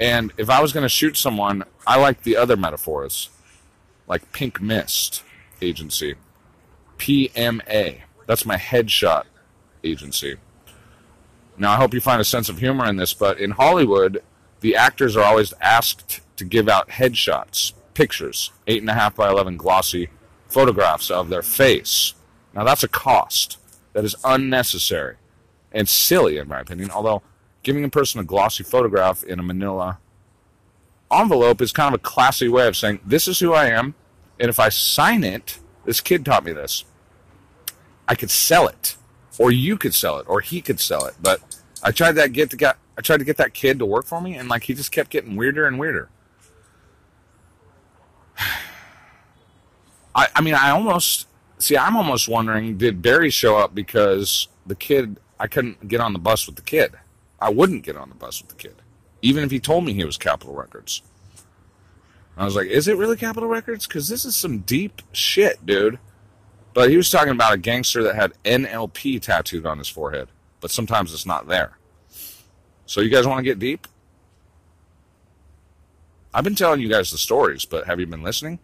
And 0.00 0.32
if 0.38 0.48
I 0.48 0.62
was 0.62 0.72
going 0.72 0.84
to 0.84 0.88
shoot 0.88 1.16
someone, 1.16 1.64
I 1.86 1.98
like 1.98 2.22
the 2.22 2.36
other 2.36 2.56
metaphors, 2.56 3.28
like 4.06 4.32
Pink 4.32 4.60
Mist 4.62 5.24
Agency, 5.60 6.14
PMA. 6.98 8.02
That's 8.26 8.46
my 8.46 8.56
headshot 8.56 9.24
agency. 9.84 10.36
Now, 11.56 11.72
I 11.72 11.76
hope 11.76 11.92
you 11.92 12.00
find 12.00 12.20
a 12.20 12.24
sense 12.24 12.48
of 12.48 12.58
humor 12.58 12.86
in 12.86 12.96
this, 12.96 13.14
but 13.14 13.40
in 13.40 13.52
Hollywood, 13.52 14.22
the 14.60 14.76
actors 14.76 15.16
are 15.16 15.24
always 15.24 15.52
asked 15.60 16.20
to 16.36 16.44
give 16.44 16.68
out 16.68 16.88
headshots, 16.88 17.72
pictures, 17.94 18.52
8.5 18.66 19.16
by 19.16 19.28
11 19.28 19.56
glossy 19.56 20.08
photographs 20.48 21.10
of 21.10 21.28
their 21.28 21.42
face. 21.42 22.14
Now, 22.54 22.64
that's 22.64 22.84
a 22.84 22.88
cost 22.88 23.58
that 23.92 24.04
is 24.04 24.14
unnecessary 24.24 25.16
and 25.72 25.88
silly, 25.88 26.38
in 26.38 26.48
my 26.48 26.60
opinion, 26.60 26.90
although 26.90 27.22
giving 27.62 27.84
a 27.84 27.88
person 27.88 28.20
a 28.20 28.24
glossy 28.24 28.62
photograph 28.62 29.24
in 29.24 29.38
a 29.38 29.42
manila 29.42 29.98
envelope 31.10 31.60
is 31.60 31.72
kind 31.72 31.94
of 31.94 32.00
a 32.00 32.02
classy 32.02 32.48
way 32.48 32.66
of 32.66 32.76
saying, 32.76 33.00
This 33.04 33.28
is 33.28 33.38
who 33.38 33.52
I 33.52 33.66
am, 33.66 33.94
and 34.38 34.48
if 34.48 34.60
I 34.60 34.68
sign 34.68 35.24
it, 35.24 35.58
this 35.84 36.00
kid 36.00 36.24
taught 36.24 36.44
me 36.44 36.52
this, 36.52 36.84
I 38.06 38.14
could 38.14 38.30
sell 38.30 38.68
it 38.68 38.96
or 39.38 39.50
you 39.50 39.76
could 39.78 39.94
sell 39.94 40.18
it, 40.18 40.26
or 40.28 40.40
he 40.40 40.60
could 40.60 40.80
sell 40.80 41.06
it. 41.06 41.14
But 41.20 41.40
I 41.82 41.90
tried 41.92 42.12
that 42.12 42.32
get 42.32 42.50
to 42.50 42.56
get 42.56 42.76
I 42.96 43.00
tried 43.00 43.18
to 43.18 43.24
get 43.24 43.36
that 43.36 43.54
kid 43.54 43.78
to 43.78 43.86
work 43.86 44.06
for 44.06 44.20
me, 44.20 44.34
and 44.34 44.48
like 44.48 44.64
he 44.64 44.74
just 44.74 44.92
kept 44.92 45.10
getting 45.10 45.36
weirder 45.36 45.66
and 45.66 45.78
weirder. 45.78 46.08
I 50.14 50.28
I 50.34 50.40
mean 50.40 50.54
I 50.54 50.70
almost 50.70 51.28
see 51.58 51.76
I'm 51.76 51.96
almost 51.96 52.28
wondering 52.28 52.76
did 52.76 53.02
Barry 53.02 53.30
show 53.30 53.56
up 53.56 53.74
because 53.74 54.48
the 54.66 54.74
kid 54.74 55.18
I 55.38 55.46
couldn't 55.46 55.88
get 55.88 56.00
on 56.00 56.12
the 56.12 56.18
bus 56.18 56.46
with 56.46 56.56
the 56.56 56.62
kid. 56.62 56.94
I 57.40 57.50
wouldn't 57.50 57.84
get 57.84 57.96
on 57.96 58.08
the 58.08 58.16
bus 58.16 58.42
with 58.42 58.50
the 58.50 58.56
kid, 58.56 58.74
even 59.22 59.44
if 59.44 59.50
he 59.52 59.60
told 59.60 59.84
me 59.84 59.92
he 59.92 60.04
was 60.04 60.16
Capitol 60.16 60.54
Records. 60.54 61.02
I 62.36 62.44
was 62.44 62.54
like, 62.54 62.68
is 62.68 62.86
it 62.86 62.96
really 62.96 63.16
Capitol 63.16 63.48
Records? 63.48 63.86
Because 63.86 64.08
this 64.08 64.24
is 64.24 64.36
some 64.36 64.58
deep 64.58 65.02
shit, 65.12 65.64
dude. 65.66 65.98
But 66.78 66.90
he 66.90 66.96
was 66.96 67.10
talking 67.10 67.32
about 67.32 67.54
a 67.54 67.58
gangster 67.58 68.04
that 68.04 68.14
had 68.14 68.34
NLP 68.44 69.20
tattooed 69.20 69.66
on 69.66 69.78
his 69.78 69.88
forehead, 69.88 70.28
but 70.60 70.70
sometimes 70.70 71.12
it's 71.12 71.26
not 71.26 71.48
there. 71.48 71.76
So 72.86 73.00
you 73.00 73.08
guys 73.08 73.26
want 73.26 73.38
to 73.38 73.42
get 73.42 73.58
deep? 73.58 73.88
I've 76.32 76.44
been 76.44 76.54
telling 76.54 76.80
you 76.80 76.88
guys 76.88 77.10
the 77.10 77.18
stories, 77.18 77.64
but 77.64 77.86
have 77.86 77.98
you 77.98 78.06
been 78.06 78.22
listening? 78.22 78.60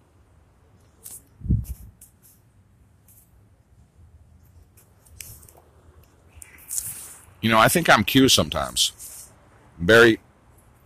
You 7.41 7.51
know, 7.51 7.59
I 7.59 7.67
think 7.67 7.91
I'm 7.91 8.05
Q 8.05 8.29
sometimes. 8.29 9.29
Barry, 9.77 10.21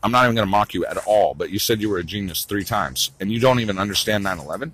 I'm 0.02 0.12
not 0.12 0.24
even 0.24 0.34
going 0.34 0.46
to 0.46 0.50
mock 0.50 0.72
you 0.72 0.86
at 0.86 0.96
all, 1.06 1.34
but 1.34 1.50
you 1.50 1.58
said 1.58 1.82
you 1.82 1.90
were 1.90 1.98
a 1.98 2.04
genius 2.04 2.46
three 2.46 2.64
times, 2.64 3.10
and 3.20 3.30
you 3.30 3.38
don't 3.38 3.60
even 3.60 3.76
understand 3.76 4.24
9 4.24 4.38
11? 4.38 4.72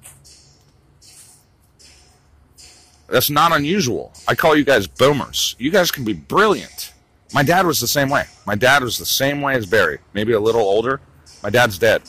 That's 3.09 3.31
not 3.31 3.53
unusual. 3.53 4.13
I 4.27 4.35
call 4.35 4.57
you 4.57 4.65
guys 4.65 4.87
boomers. 4.87 5.57
You 5.59 5.71
guys 5.71 5.91
can 5.91 6.05
be 6.05 6.15
brilliant. 6.15 6.93
My 7.33 7.43
dad 7.43 7.67
was 7.67 7.81
the 7.81 7.87
same 7.87 8.09
way. 8.09 8.25
My 8.47 8.55
dad 8.55 8.83
was 8.83 8.99
the 8.99 9.07
same 9.07 9.41
way 9.41 9.55
as 9.55 9.67
Barry, 9.67 9.99
maybe 10.13 10.33
a 10.33 10.41
little 10.41 10.63
older. 10.63 11.01
My 11.43 11.51
dad's 11.51 11.79
dead. 11.79 12.03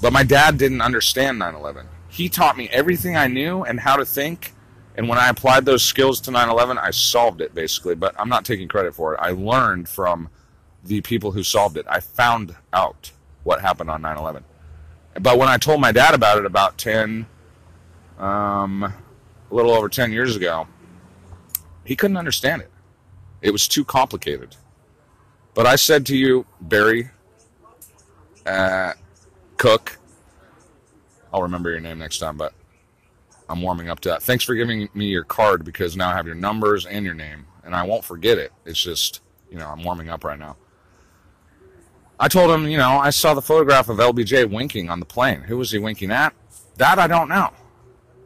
But 0.00 0.12
my 0.12 0.22
dad 0.22 0.58
didn't 0.58 0.80
understand 0.80 1.38
9 1.38 1.54
11. 1.54 1.86
He 2.08 2.28
taught 2.28 2.56
me 2.56 2.68
everything 2.70 3.16
I 3.16 3.26
knew 3.26 3.62
and 3.62 3.80
how 3.80 3.96
to 3.96 4.04
think. 4.04 4.52
And 4.96 5.08
when 5.08 5.18
I 5.18 5.28
applied 5.28 5.64
those 5.64 5.82
skills 5.82 6.20
to 6.22 6.30
9 6.30 6.48
11, 6.48 6.78
I 6.78 6.90
solved 6.90 7.40
it 7.40 7.54
basically. 7.54 7.94
But 7.94 8.14
I'm 8.18 8.28
not 8.28 8.44
taking 8.44 8.68
credit 8.68 8.94
for 8.94 9.14
it. 9.14 9.20
I 9.20 9.30
learned 9.30 9.88
from 9.88 10.28
the 10.84 11.00
people 11.00 11.32
who 11.32 11.42
solved 11.42 11.76
it. 11.76 11.86
I 11.88 12.00
found 12.00 12.54
out 12.72 13.12
what 13.44 13.60
happened 13.60 13.90
on 13.90 14.02
9 14.02 14.16
11. 14.16 14.44
But 15.14 15.38
when 15.38 15.48
I 15.48 15.56
told 15.56 15.80
my 15.80 15.92
dad 15.92 16.14
about 16.14 16.38
it 16.38 16.46
about 16.46 16.78
10, 16.78 17.26
um, 18.18 18.82
a 18.82 18.94
little 19.54 19.72
over 19.72 19.88
10 19.88 20.12
years 20.12 20.36
ago, 20.36 20.66
he 21.84 21.96
couldn't 21.96 22.16
understand 22.16 22.62
it. 22.62 22.70
It 23.40 23.50
was 23.50 23.66
too 23.66 23.84
complicated. 23.84 24.56
But 25.54 25.66
I 25.66 25.76
said 25.76 26.06
to 26.06 26.16
you, 26.16 26.46
Barry, 26.60 27.10
uh, 28.46 28.92
Cook, 29.56 29.98
I'll 31.32 31.42
remember 31.42 31.70
your 31.70 31.80
name 31.80 31.98
next 31.98 32.18
time, 32.18 32.36
but 32.36 32.52
I'm 33.48 33.62
warming 33.62 33.88
up 33.88 34.00
to 34.00 34.10
that. 34.10 34.22
Thanks 34.22 34.44
for 34.44 34.54
giving 34.54 34.88
me 34.94 35.06
your 35.06 35.24
card 35.24 35.64
because 35.64 35.96
now 35.96 36.10
I 36.10 36.14
have 36.14 36.26
your 36.26 36.34
numbers 36.34 36.86
and 36.86 37.04
your 37.04 37.14
name, 37.14 37.46
and 37.64 37.74
I 37.74 37.82
won't 37.84 38.04
forget 38.04 38.38
it. 38.38 38.52
It's 38.66 38.82
just, 38.82 39.20
you 39.50 39.58
know, 39.58 39.66
I'm 39.68 39.82
warming 39.82 40.08
up 40.08 40.24
right 40.24 40.38
now. 40.38 40.56
I 42.20 42.28
told 42.28 42.50
him, 42.50 42.68
you 42.68 42.78
know, 42.78 42.98
I 42.98 43.10
saw 43.10 43.34
the 43.34 43.42
photograph 43.42 43.88
of 43.88 43.98
LBJ 43.98 44.50
winking 44.50 44.90
on 44.90 44.98
the 44.98 45.06
plane. 45.06 45.42
Who 45.42 45.56
was 45.56 45.70
he 45.70 45.78
winking 45.78 46.10
at? 46.10 46.34
That 46.76 46.98
I 46.98 47.06
don't 47.06 47.28
know. 47.28 47.50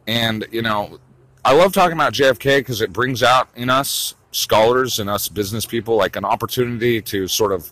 And, 0.07 0.45
you 0.51 0.61
know, 0.61 0.99
I 1.45 1.53
love 1.53 1.73
talking 1.73 1.93
about 1.93 2.13
JFK 2.13 2.59
because 2.59 2.81
it 2.81 2.91
brings 2.91 3.21
out 3.21 3.49
in 3.55 3.69
us 3.69 4.15
scholars 4.31 4.99
and 4.99 5.09
us 5.09 5.27
business 5.27 5.65
people 5.65 5.95
like 5.95 6.15
an 6.15 6.25
opportunity 6.25 7.01
to 7.01 7.27
sort 7.27 7.51
of, 7.51 7.71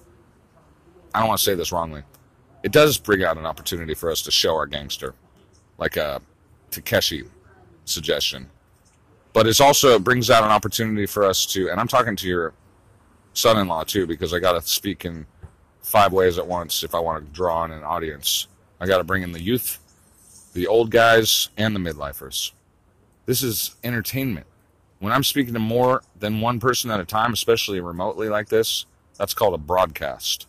I 1.13 1.19
don't 1.19 1.27
want 1.27 1.39
to 1.39 1.43
say 1.43 1.55
this 1.55 1.71
wrongly. 1.71 2.03
It 2.63 2.71
does 2.71 2.97
bring 2.97 3.23
out 3.23 3.37
an 3.37 3.45
opportunity 3.45 3.95
for 3.95 4.11
us 4.11 4.21
to 4.23 4.31
show 4.31 4.55
our 4.55 4.67
gangster, 4.67 5.15
like 5.79 5.97
a 5.97 6.21
Takeshi 6.69 7.23
suggestion. 7.85 8.49
But 9.33 9.47
it's 9.47 9.59
also, 9.59 9.95
it 9.95 10.03
brings 10.03 10.29
out 10.29 10.43
an 10.43 10.51
opportunity 10.51 11.07
for 11.07 11.23
us 11.23 11.45
to, 11.47 11.69
and 11.69 11.79
I'm 11.79 11.87
talking 11.87 12.15
to 12.17 12.27
your 12.27 12.53
son 13.33 13.57
in 13.57 13.67
law 13.67 13.83
too, 13.83 14.05
because 14.05 14.33
I 14.33 14.39
got 14.39 14.61
to 14.61 14.67
speak 14.67 15.05
in 15.05 15.25
five 15.81 16.13
ways 16.13 16.37
at 16.37 16.47
once 16.47 16.83
if 16.83 16.95
I 16.95 16.99
want 16.99 17.25
to 17.25 17.31
draw 17.31 17.63
in 17.65 17.71
an 17.71 17.83
audience. 17.83 18.47
I 18.79 18.87
got 18.87 18.97
to 18.97 19.03
bring 19.03 19.23
in 19.23 19.31
the 19.31 19.41
youth, 19.41 19.79
the 20.53 20.67
old 20.67 20.91
guys, 20.91 21.49
and 21.57 21.75
the 21.75 21.79
midlifers. 21.79 22.51
This 23.25 23.43
is 23.43 23.75
entertainment. 23.83 24.47
When 24.99 25.11
I'm 25.11 25.23
speaking 25.23 25.53
to 25.53 25.59
more 25.59 26.03
than 26.19 26.41
one 26.41 26.59
person 26.59 26.91
at 26.91 26.99
a 26.99 27.05
time, 27.05 27.33
especially 27.33 27.79
remotely 27.79 28.29
like 28.29 28.49
this, 28.49 28.85
that's 29.17 29.33
called 29.33 29.53
a 29.53 29.57
broadcast. 29.57 30.47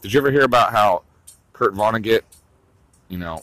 Did 0.00 0.12
you 0.12 0.20
ever 0.20 0.30
hear 0.30 0.42
about 0.42 0.72
how 0.72 1.02
Kurt 1.52 1.74
Vonnegut, 1.74 2.22
you 3.08 3.18
know, 3.18 3.42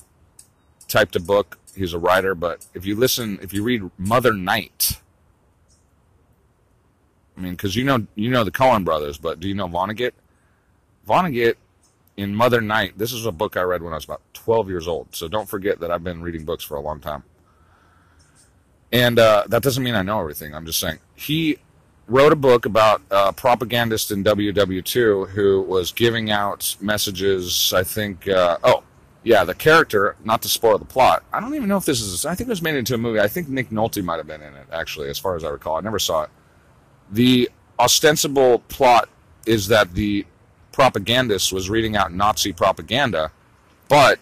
typed 0.88 1.16
a 1.16 1.20
book? 1.22 1.58
He's 1.76 1.94
a 1.94 2.00
writer, 2.00 2.36
but 2.36 2.66
if 2.74 2.86
you 2.86 2.96
listen, 2.96 3.40
if 3.42 3.54
you 3.54 3.64
read 3.64 3.90
Mother 3.98 4.34
Night, 4.34 5.00
I 7.38 7.42
mean, 7.42 7.54
because 7.54 7.76
you 7.78 7.86
know 7.86 8.06
you 8.16 8.30
know 8.30 8.44
the 8.44 8.52
Coen 8.52 8.84
brothers, 8.84 9.18
but 9.18 9.40
do 9.40 9.48
you 9.48 9.56
know 9.56 9.70
Vonnegut? 9.70 10.12
Vonnegut 11.10 11.56
in 12.18 12.36
Mother 12.36 12.62
Night, 12.62 12.98
this 12.98 13.12
is 13.12 13.26
a 13.26 13.32
book 13.32 13.58
I 13.58 13.62
read 13.62 13.82
when 13.82 13.94
I 13.94 13.96
was 13.96 14.06
about 14.06 14.22
12 14.34 14.70
years 14.70 14.88
old. 14.88 15.16
So 15.16 15.28
don't 15.28 15.50
forget 15.50 15.80
that 15.80 15.90
I've 15.90 16.04
been 16.04 16.22
reading 16.22 16.46
books 16.46 16.64
for 16.64 16.78
a 16.78 16.82
long 16.82 17.00
time. 17.00 17.24
And 18.92 19.18
uh, 19.18 19.46
that 19.48 19.64
doesn't 19.64 19.84
mean 19.84 19.96
I 19.96 20.02
know 20.02 20.20
everything. 20.20 20.54
I'm 20.54 20.66
just 20.66 20.80
saying. 20.80 21.00
He 21.16 21.58
wrote 22.08 22.32
a 22.32 22.36
book 22.36 22.66
about 22.66 23.02
a 23.12 23.34
propagandist 23.34 24.12
in 24.12 24.24
WW2 24.24 25.30
who 25.30 25.62
was 25.62 25.92
giving 25.92 26.32
out 26.32 26.76
messages, 26.82 27.74
I 27.74 27.84
think, 27.84 28.28
uh, 28.28 28.58
oh, 28.64 28.84
yeah, 29.24 29.44
the 29.44 29.54
character, 29.54 30.16
not 30.24 30.42
to 30.44 30.48
spoil 30.48 30.78
the 30.78 30.86
plot. 30.86 31.24
I 31.32 31.40
don't 31.40 31.54
even 31.56 31.70
know 31.70 31.78
if 31.78 31.86
this 31.86 32.02
is, 32.02 32.26
I 32.26 32.36
think 32.36 32.48
it 32.48 32.52
was 32.52 32.62
made 32.62 32.76
into 32.76 32.96
a 32.96 32.98
movie. 32.98 33.20
I 33.20 33.28
think 33.28 33.48
Nick 33.48 33.70
Nolte 33.70 34.04
might 34.04 34.18
have 34.18 34.28
been 34.28 34.42
in 34.42 34.54
it, 34.54 34.68
actually, 34.72 35.10
as 35.10 35.20
far 35.20 35.36
as 35.36 35.44
I 35.44 35.50
recall. 35.50 35.78
I 35.78 35.82
never 35.82 36.00
saw 36.00 36.24
it. 36.24 36.30
The 37.12 37.50
ostensible 37.80 38.60
plot 38.70 39.10
is 39.46 39.68
that 39.68 39.94
the 39.94 40.26
propagandist 40.80 41.52
was 41.52 41.70
reading 41.70 41.98
out 41.98 42.14
Nazi 42.14 42.54
propaganda, 42.54 43.34
but 43.90 44.18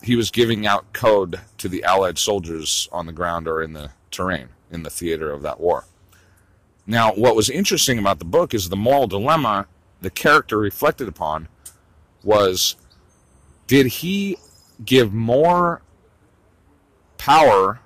he 0.00 0.14
was 0.14 0.30
giving 0.30 0.64
out 0.64 0.92
code 0.92 1.40
to 1.58 1.68
the 1.68 1.82
Allied 1.82 2.16
soldiers 2.16 2.88
on 2.92 3.06
the 3.06 3.12
ground 3.12 3.48
or 3.48 3.60
in 3.60 3.72
the 3.72 3.90
terrain, 4.12 4.50
in 4.70 4.84
the 4.84 4.90
theater 4.90 5.32
of 5.32 5.42
that 5.42 5.58
war. 5.58 5.86
Now, 6.86 7.14
what 7.14 7.34
was 7.34 7.50
interesting 7.50 7.98
about 7.98 8.20
the 8.20 8.24
book 8.24 8.54
is 8.54 8.68
the 8.68 8.76
moral 8.76 9.08
dilemma 9.08 9.66
the 10.00 10.10
character 10.10 10.56
reflected 10.56 11.08
upon 11.08 11.48
was 12.22 12.76
did 13.66 13.86
he 13.86 14.36
give 14.84 15.12
more 15.12 15.82
power 17.18 17.80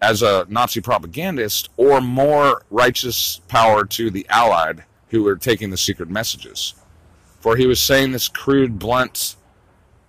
as 0.00 0.22
a 0.22 0.46
Nazi 0.48 0.80
propagandist 0.80 1.68
or 1.76 2.00
more 2.00 2.62
righteous 2.70 3.42
power 3.46 3.84
to 3.84 4.10
the 4.10 4.24
Allied 4.30 4.84
who 5.14 5.22
were 5.22 5.36
taking 5.36 5.70
the 5.70 5.76
secret 5.76 6.10
messages. 6.10 6.74
For 7.38 7.56
he 7.56 7.68
was 7.68 7.80
saying 7.80 8.10
this 8.10 8.28
crude, 8.28 8.80
blunt 8.80 9.36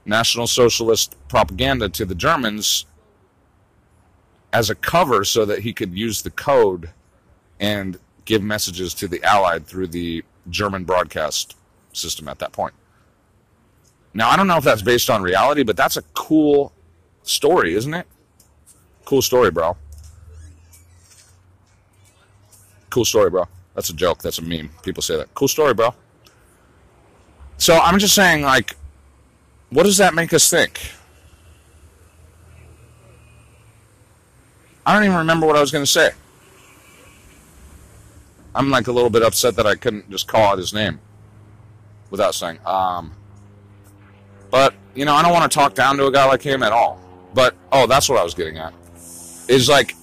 National 0.03 0.47
Socialist 0.47 1.15
propaganda 1.27 1.89
to 1.89 2.05
the 2.05 2.15
Germans 2.15 2.85
as 4.51 4.71
a 4.71 4.75
cover 4.75 5.23
so 5.23 5.45
that 5.45 5.59
he 5.59 5.73
could 5.73 5.95
use 5.95 6.23
the 6.23 6.31
code 6.31 6.89
and 7.59 7.99
give 8.25 8.41
messages 8.41 8.95
to 8.95 9.07
the 9.07 9.23
Allied 9.23 9.67
through 9.67 9.87
the 9.87 10.23
German 10.49 10.85
broadcast 10.85 11.55
system 11.93 12.27
at 12.27 12.39
that 12.39 12.51
point. 12.51 12.73
Now, 14.15 14.31
I 14.31 14.35
don't 14.35 14.47
know 14.47 14.57
if 14.57 14.63
that's 14.63 14.81
based 14.81 15.11
on 15.11 15.21
reality, 15.21 15.61
but 15.61 15.77
that's 15.77 15.97
a 15.97 16.01
cool 16.13 16.73
story, 17.21 17.75
isn't 17.75 17.93
it? 17.93 18.07
Cool 19.03 19.21
story, 19.21 19.51
bro. 19.51 19.77
Cool 22.89 23.05
story, 23.05 23.29
bro. 23.29 23.47
That's 23.75 23.89
a 23.89 23.93
joke. 23.93 24.21
That's 24.21 24.39
a 24.39 24.41
meme. 24.41 24.69
People 24.83 25.03
say 25.03 25.17
that. 25.17 25.33
Cool 25.33 25.47
story, 25.47 25.73
bro. 25.73 25.93
So 27.57 27.77
I'm 27.77 27.99
just 27.99 28.15
saying, 28.15 28.41
like, 28.41 28.75
what 29.69 29.83
does 29.83 29.97
that 29.97 30.13
make 30.13 30.33
us 30.33 30.49
think? 30.49 30.79
I 34.85 34.93
don't 34.93 35.03
even 35.03 35.17
remember 35.17 35.45
what 35.47 35.55
I 35.55 35.61
was 35.61 35.71
going 35.71 35.83
to 35.83 35.91
say. 35.91 36.11
I'm 38.53 38.69
like 38.69 38.87
a 38.87 38.91
little 38.91 39.09
bit 39.09 39.23
upset 39.23 39.55
that 39.57 39.67
I 39.67 39.75
couldn't 39.75 40.09
just 40.09 40.27
call 40.27 40.53
out 40.53 40.57
his 40.57 40.73
name 40.73 40.99
without 42.09 42.35
saying, 42.35 42.59
um, 42.65 43.11
but, 44.49 44.73
you 44.93 45.03
know, 45.03 45.13
I 45.13 45.21
don't 45.21 45.33
want 45.33 45.51
to 45.51 45.53
talk 45.53 45.73
down 45.73 45.97
to 45.97 46.05
a 46.05 46.11
guy 46.11 46.25
like 46.25 46.41
him 46.41 46.63
at 46.63 46.71
all. 46.71 47.01
But, 47.33 47.55
oh, 47.73 47.87
that's 47.87 48.07
what 48.07 48.17
I 48.17 48.23
was 48.23 48.33
getting 48.33 48.57
at. 48.57 48.73
Is 49.49 49.67
like, 49.67 49.95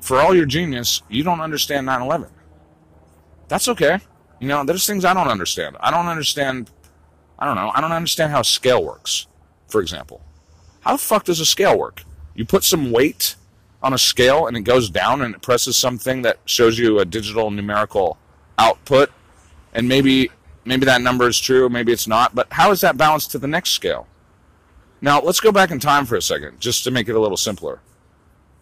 for 0.00 0.20
all 0.20 0.34
your 0.34 0.46
genius, 0.46 1.02
you 1.08 1.24
don't 1.24 1.40
understand 1.40 1.86
9 1.86 2.02
11. 2.02 2.28
That's 3.48 3.68
okay. 3.68 3.98
You 4.40 4.48
know, 4.48 4.64
there's 4.64 4.86
things 4.86 5.04
I 5.04 5.14
don't 5.14 5.28
understand. 5.28 5.76
I 5.80 5.90
don't 5.90 6.06
understand, 6.06 6.70
I 7.38 7.46
don't 7.46 7.56
know, 7.56 7.70
I 7.74 7.80
don't 7.80 7.92
understand 7.92 8.32
how 8.32 8.42
scale 8.42 8.84
works, 8.84 9.26
for 9.68 9.80
example. 9.80 10.22
How 10.80 10.92
the 10.92 10.98
fuck 10.98 11.24
does 11.24 11.40
a 11.40 11.46
scale 11.46 11.78
work? 11.78 12.02
You 12.34 12.44
put 12.44 12.64
some 12.64 12.92
weight 12.92 13.36
on 13.82 13.92
a 13.92 13.98
scale 13.98 14.46
and 14.46 14.56
it 14.56 14.62
goes 14.62 14.90
down 14.90 15.22
and 15.22 15.34
it 15.34 15.42
presses 15.42 15.76
something 15.76 16.22
that 16.22 16.38
shows 16.44 16.78
you 16.78 16.98
a 16.98 17.04
digital 17.04 17.50
numerical 17.50 18.18
output 18.58 19.10
and 19.72 19.88
maybe 19.88 20.30
maybe 20.64 20.84
that 20.86 21.00
number 21.00 21.28
is 21.28 21.38
true, 21.38 21.68
maybe 21.68 21.92
it's 21.92 22.08
not, 22.08 22.34
but 22.34 22.48
how 22.50 22.72
is 22.72 22.80
that 22.80 22.96
balanced 22.96 23.30
to 23.30 23.38
the 23.38 23.46
next 23.46 23.70
scale? 23.70 24.06
Now, 25.00 25.20
let's 25.20 25.40
go 25.40 25.52
back 25.52 25.70
in 25.70 25.78
time 25.78 26.06
for 26.06 26.16
a 26.16 26.22
second, 26.22 26.58
just 26.58 26.82
to 26.84 26.90
make 26.90 27.08
it 27.08 27.14
a 27.14 27.20
little 27.20 27.36
simpler. 27.36 27.80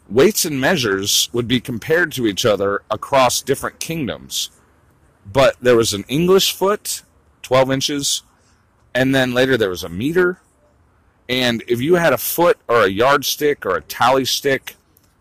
Weights 0.08 0.44
and 0.44 0.60
measures 0.60 1.30
would 1.32 1.48
be 1.48 1.60
compared 1.60 2.12
to 2.12 2.26
each 2.26 2.44
other 2.44 2.82
across 2.90 3.40
different 3.40 3.80
kingdoms, 3.80 4.50
but 5.32 5.56
there 5.60 5.76
was 5.76 5.92
an 5.92 6.04
English 6.08 6.52
foot, 6.52 7.02
12 7.42 7.70
inches, 7.70 8.22
and 8.94 9.14
then 9.14 9.34
later 9.34 9.56
there 9.56 9.70
was 9.70 9.84
a 9.84 9.88
meter. 9.88 10.40
And 11.28 11.62
if 11.66 11.80
you 11.80 11.94
had 11.94 12.12
a 12.12 12.18
foot 12.18 12.58
or 12.68 12.82
a 12.82 12.88
yardstick 12.88 13.64
or 13.64 13.76
a 13.76 13.80
tally 13.82 14.24
stick, 14.24 14.76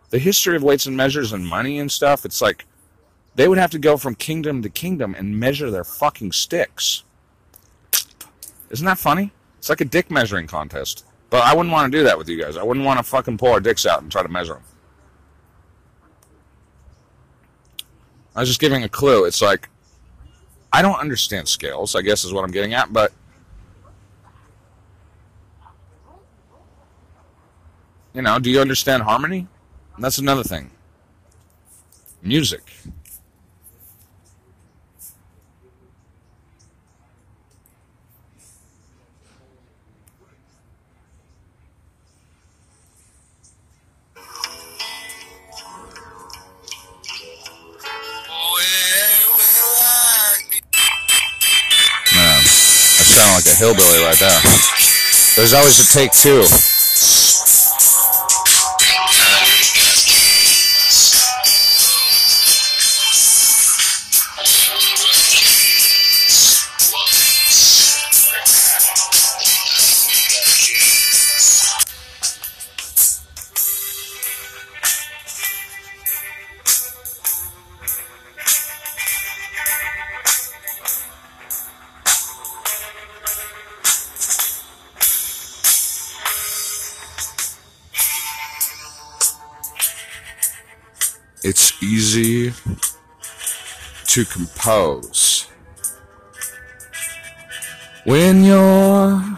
the 0.09 0.19
history 0.19 0.55
of 0.55 0.63
weights 0.63 0.85
and 0.85 0.95
measures 0.95 1.33
and 1.33 1.45
money 1.45 1.79
and 1.79 1.91
stuff, 1.91 2.25
it's 2.25 2.41
like 2.41 2.65
they 3.35 3.47
would 3.47 3.57
have 3.57 3.71
to 3.71 3.79
go 3.79 3.97
from 3.97 4.15
kingdom 4.15 4.61
to 4.61 4.69
kingdom 4.69 5.15
and 5.15 5.39
measure 5.39 5.71
their 5.71 5.83
fucking 5.83 6.33
sticks. 6.33 7.03
Isn't 8.69 8.85
that 8.85 8.99
funny? 8.99 9.31
It's 9.57 9.69
like 9.69 9.81
a 9.81 9.85
dick 9.85 10.11
measuring 10.11 10.47
contest. 10.47 11.05
But 11.29 11.43
I 11.43 11.55
wouldn't 11.55 11.73
want 11.73 11.91
to 11.91 11.97
do 11.97 12.03
that 12.03 12.17
with 12.17 12.29
you 12.29 12.39
guys. 12.39 12.57
I 12.57 12.63
wouldn't 12.63 12.85
want 12.85 12.99
to 12.99 13.03
fucking 13.03 13.37
pull 13.39 13.51
our 13.51 13.59
dicks 13.59 13.85
out 13.85 14.03
and 14.03 14.11
try 14.11 14.21
to 14.21 14.29
measure 14.29 14.53
them. 14.53 14.63
I 18.35 18.41
was 18.41 18.49
just 18.49 18.59
giving 18.59 18.83
a 18.83 18.89
clue. 18.89 19.25
It's 19.25 19.41
like, 19.41 19.69
I 20.73 20.81
don't 20.81 20.99
understand 20.99 21.47
scales, 21.47 21.95
I 21.95 22.01
guess 22.01 22.25
is 22.25 22.33
what 22.33 22.43
I'm 22.43 22.51
getting 22.51 22.73
at, 22.73 22.91
but. 22.91 23.13
You 28.13 28.23
know, 28.23 28.39
do 28.39 28.49
you 28.49 28.59
understand 28.59 29.03
harmony? 29.03 29.47
That's 29.99 30.17
another 30.17 30.43
thing. 30.43 30.71
Music. 32.21 32.61
There's 55.35 55.55
always 55.55 55.79
a 55.79 55.97
take 55.97 56.11
two. 56.11 56.43
Easy 91.83 92.53
to 94.07 94.25
compose. 94.25 95.47
When 98.05 98.43
you're 98.43 99.32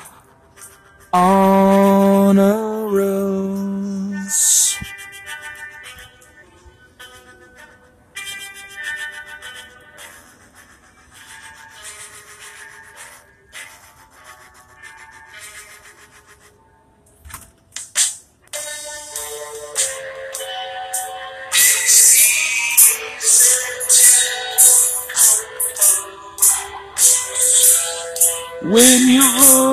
when 28.66 29.22
on 29.22 29.65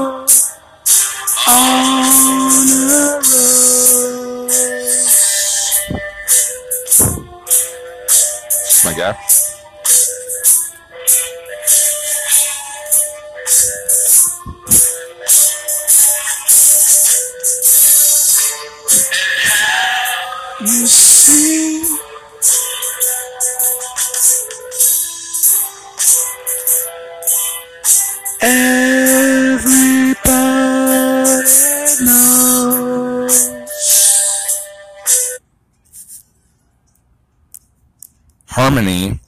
Harmony 38.72 39.20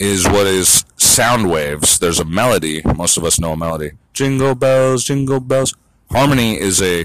is 0.00 0.26
what 0.26 0.48
is 0.48 0.84
sound 0.96 1.48
waves. 1.48 2.00
There's 2.00 2.18
a 2.18 2.24
melody. 2.24 2.82
Most 2.96 3.16
of 3.16 3.22
us 3.22 3.38
know 3.38 3.52
a 3.52 3.56
melody. 3.56 3.92
Jingle 4.12 4.56
bells, 4.56 5.04
jingle 5.04 5.38
bells. 5.38 5.76
Harmony 6.10 6.58
is 6.58 6.82
a 6.82 7.04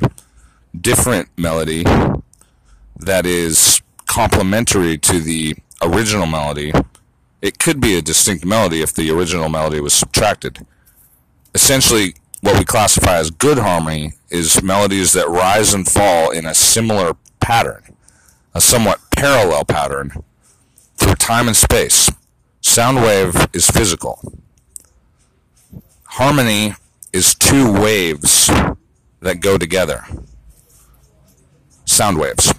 different 0.81 1.29
melody 1.37 1.83
that 2.97 3.27
is 3.27 3.83
complementary 4.07 4.97
to 4.97 5.19
the 5.19 5.55
original 5.83 6.25
melody 6.25 6.73
it 7.43 7.59
could 7.59 7.79
be 7.79 7.95
a 7.95 8.01
distinct 8.01 8.43
melody 8.43 8.81
if 8.81 8.95
the 8.95 9.11
original 9.11 9.49
melody 9.49 9.79
was 9.79 9.93
subtracted. 9.93 10.65
Essentially, 11.53 12.15
what 12.41 12.57
we 12.57 12.65
classify 12.65 13.17
as 13.17 13.29
good 13.29 13.59
harmony 13.59 14.13
is 14.31 14.63
melodies 14.63 15.13
that 15.13 15.29
rise 15.29 15.75
and 15.75 15.87
fall 15.87 16.31
in 16.31 16.47
a 16.47 16.55
similar 16.55 17.15
pattern, 17.39 17.95
a 18.55 18.59
somewhat 18.59 18.99
parallel 19.11 19.65
pattern 19.65 20.23
time 21.23 21.47
and 21.47 21.55
space. 21.55 22.11
Sound 22.59 22.97
wave 22.97 23.47
is 23.53 23.69
physical. 23.69 24.19
Harmony 26.03 26.75
is 27.13 27.33
two 27.33 27.71
waves 27.71 28.47
that 29.21 29.39
go 29.39 29.57
together. 29.57 30.03
Sound 31.85 32.17
waves. 32.17 32.53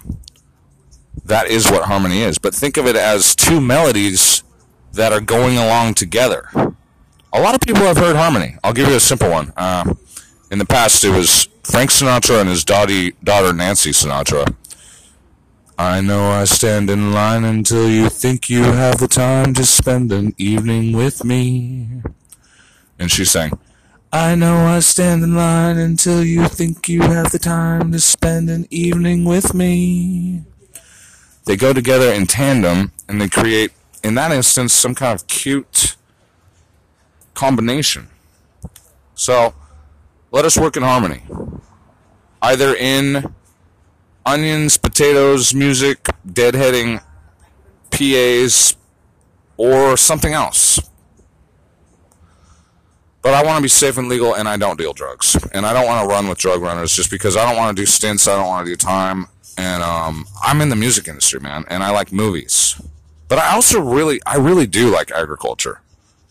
That 1.25 1.47
is 1.47 1.69
what 1.69 1.83
harmony 1.83 2.21
is. 2.21 2.39
But 2.39 2.55
think 2.55 2.77
of 2.77 2.87
it 2.87 2.95
as 2.95 3.35
two 3.35 3.61
melodies 3.61 4.41
that 4.93 5.13
are 5.13 5.21
going 5.21 5.57
along 5.57 5.93
together. 5.93 6.49
A 7.33 7.39
lot 7.39 7.53
of 7.53 7.61
people 7.61 7.83
have 7.83 7.97
heard 7.97 8.15
harmony. 8.15 8.57
I'll 8.63 8.73
give 8.73 8.87
you 8.87 8.95
a 8.95 8.99
simple 8.99 9.29
one. 9.29 9.53
Uh, 9.55 9.93
in 10.49 10.57
the 10.57 10.65
past, 10.65 11.03
it 11.03 11.11
was 11.11 11.47
Frank 11.63 11.91
Sinatra 11.91 12.41
and 12.41 12.49
his 12.49 12.63
daughter, 12.63 13.11
daughter 13.23 13.53
Nancy 13.53 13.91
Sinatra. 13.91 14.55
I 15.77 15.99
know 15.99 16.31
I 16.31 16.45
stand 16.45 16.89
in 16.89 17.11
line 17.11 17.43
until 17.43 17.89
you 17.89 18.07
think 18.07 18.49
you 18.49 18.63
have 18.63 18.97
the 18.97 19.09
time 19.09 19.53
to 19.55 19.65
spend 19.65 20.09
an 20.13 20.33
evening 20.37 20.95
with 20.95 21.25
me. 21.25 22.01
And 22.97 23.11
she 23.11 23.25
sang, 23.25 23.59
I 24.13 24.35
know 24.35 24.55
I 24.67 24.79
stand 24.79 25.21
in 25.21 25.35
line 25.35 25.77
until 25.77 26.23
you 26.23 26.47
think 26.47 26.87
you 26.87 27.01
have 27.01 27.33
the 27.33 27.39
time 27.39 27.91
to 27.91 27.99
spend 27.99 28.49
an 28.49 28.67
evening 28.69 29.25
with 29.25 29.53
me. 29.53 30.43
They 31.43 31.57
go 31.57 31.73
together 31.73 32.09
in 32.09 32.25
tandem 32.25 32.93
and 33.09 33.19
they 33.19 33.27
create, 33.27 33.71
in 34.01 34.15
that 34.15 34.31
instance, 34.31 34.71
some 34.71 34.95
kind 34.95 35.19
of 35.19 35.27
cute 35.27 35.97
combination. 37.33 38.07
So, 39.13 39.53
let 40.31 40.45
us 40.45 40.57
work 40.57 40.77
in 40.77 40.83
harmony. 40.83 41.23
Either 42.41 42.73
in 42.73 43.35
onions, 44.25 44.77
potatoes, 44.77 45.53
music, 45.53 46.03
deadheading, 46.27 47.03
PAs, 47.91 48.75
or 49.57 49.95
something 49.97 50.33
else. 50.33 50.79
But 53.21 53.33
I 53.33 53.43
want 53.43 53.57
to 53.57 53.61
be 53.61 53.69
safe 53.69 53.97
and 53.97 54.07
legal, 54.07 54.35
and 54.35 54.47
I 54.47 54.57
don't 54.57 54.77
deal 54.77 54.93
drugs. 54.93 55.35
And 55.51 55.65
I 55.65 55.73
don't 55.73 55.85
want 55.85 56.03
to 56.03 56.07
run 56.07 56.27
with 56.27 56.37
drug 56.37 56.61
runners 56.61 56.93
just 56.93 57.09
because 57.09 57.35
I 57.35 57.43
don't 57.45 57.57
want 57.57 57.75
to 57.75 57.81
do 57.81 57.85
stints, 57.85 58.27
I 58.27 58.35
don't 58.35 58.47
want 58.47 58.65
to 58.67 58.71
do 58.71 58.75
time. 58.75 59.27
And 59.57 59.81
um, 59.81 60.25
I'm 60.43 60.61
in 60.61 60.69
the 60.69 60.75
music 60.75 61.07
industry, 61.07 61.39
man, 61.39 61.65
and 61.69 61.81
I 61.83 61.89
like 61.89 62.11
movies. 62.11 62.79
But 63.27 63.39
I 63.39 63.53
also 63.53 63.81
really, 63.81 64.19
I 64.25 64.37
really 64.37 64.67
do 64.67 64.89
like 64.89 65.11
agriculture. 65.11 65.81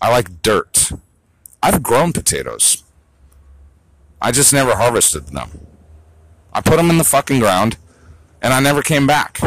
I 0.00 0.10
like 0.10 0.42
dirt. 0.42 0.92
I've 1.62 1.82
grown 1.82 2.12
potatoes. 2.12 2.84
I 4.20 4.30
just 4.30 4.52
never 4.52 4.76
harvested 4.76 5.28
them. 5.28 5.50
I 6.52 6.60
put 6.60 6.76
them 6.76 6.90
in 6.90 6.98
the 6.98 7.04
fucking 7.04 7.40
ground, 7.40 7.76
and 8.44 8.52
I 8.52 8.60
never 8.60 8.82
came 8.82 9.06
back. 9.06 9.40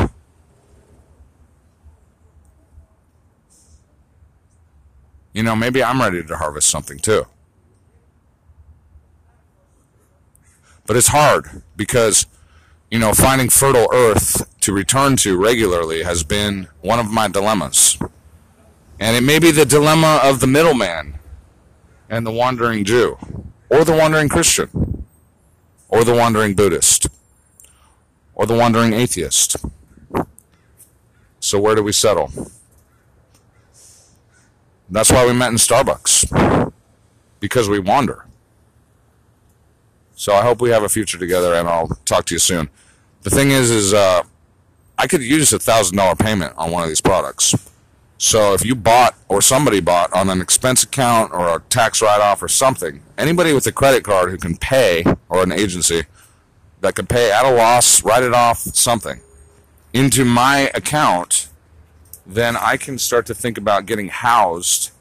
You 5.33 5.43
know, 5.43 5.55
maybe 5.55 5.83
I'm 5.83 6.01
ready 6.01 6.23
to 6.23 6.35
harvest 6.35 6.67
something 6.67 6.97
too. 6.97 7.27
But 10.87 10.97
it's 10.97 11.09
hard 11.09 11.61
because, 11.75 12.25
you 12.89 12.97
know, 12.97 13.13
finding 13.13 13.49
fertile 13.49 13.87
earth 13.93 14.49
to 14.61 14.73
return 14.73 15.15
to 15.17 15.37
regularly 15.37 16.01
has 16.01 16.23
been 16.23 16.67
one 16.81 16.97
of 16.97 17.11
my 17.11 17.27
dilemmas. 17.27 17.99
And 18.99 19.15
it 19.15 19.21
may 19.21 19.37
be 19.37 19.51
the 19.51 19.65
dilemma 19.65 20.21
of 20.23 20.39
the 20.39 20.47
middleman 20.47 21.19
and 22.09 22.25
the 22.25 22.31
wandering 22.31 22.83
Jew, 22.83 23.15
or 23.69 23.83
the 23.83 23.95
wandering 23.95 24.27
Christian, 24.27 25.05
or 25.87 26.03
the 26.03 26.15
wandering 26.15 26.55
Buddhist 26.55 27.09
or 28.37 28.45
the 28.45 28.53
wandering 28.53 28.93
atheist. 28.93 29.57
So 31.39 31.59
where 31.59 31.73
do 31.73 31.81
we 31.81 31.91
settle? 31.91 32.31
That's 34.89 35.11
why 35.11 35.25
we 35.25 35.33
met 35.33 35.49
in 35.49 35.55
Starbucks. 35.55 36.71
Because 37.39 37.67
we 37.67 37.79
wander. 37.79 38.25
So 40.15 40.33
I 40.33 40.43
hope 40.43 40.61
we 40.61 40.69
have 40.69 40.83
a 40.83 40.89
future 40.89 41.17
together 41.17 41.55
and 41.55 41.67
I'll 41.67 41.87
talk 42.05 42.25
to 42.25 42.35
you 42.35 42.39
soon. 42.39 42.69
The 43.23 43.31
thing 43.31 43.49
is 43.51 43.71
is 43.71 43.93
uh, 43.93 44.21
I 44.99 45.07
could 45.07 45.23
use 45.23 45.51
a 45.51 45.59
thousand 45.59 45.97
dollar 45.97 46.15
payment 46.15 46.53
on 46.57 46.71
one 46.71 46.83
of 46.83 46.89
these 46.89 47.01
products. 47.01 47.55
So 48.19 48.53
if 48.53 48.63
you 48.63 48.75
bought 48.75 49.15
or 49.29 49.41
somebody 49.41 49.79
bought 49.79 50.13
on 50.13 50.29
an 50.29 50.41
expense 50.41 50.83
account 50.83 51.33
or 51.33 51.55
a 51.55 51.59
tax 51.69 52.03
write 52.03 52.21
off 52.21 52.43
or 52.43 52.47
something, 52.47 53.01
anybody 53.17 53.53
with 53.53 53.65
a 53.65 53.71
credit 53.71 54.03
card 54.03 54.29
who 54.29 54.37
can 54.37 54.57
pay 54.57 55.03
or 55.27 55.41
an 55.41 55.51
agency 55.51 56.03
that 56.81 56.95
could 56.95 57.09
pay 57.09 57.31
at 57.31 57.45
a 57.45 57.51
loss, 57.51 58.03
write 58.03 58.23
it 58.23 58.33
off, 58.33 58.59
something, 58.59 59.21
into 59.93 60.25
my 60.25 60.71
account, 60.73 61.49
then 62.25 62.55
I 62.55 62.77
can 62.77 62.97
start 62.97 63.25
to 63.27 63.33
think 63.33 63.57
about 63.57 63.85
getting 63.85 64.09
housed. 64.09 64.91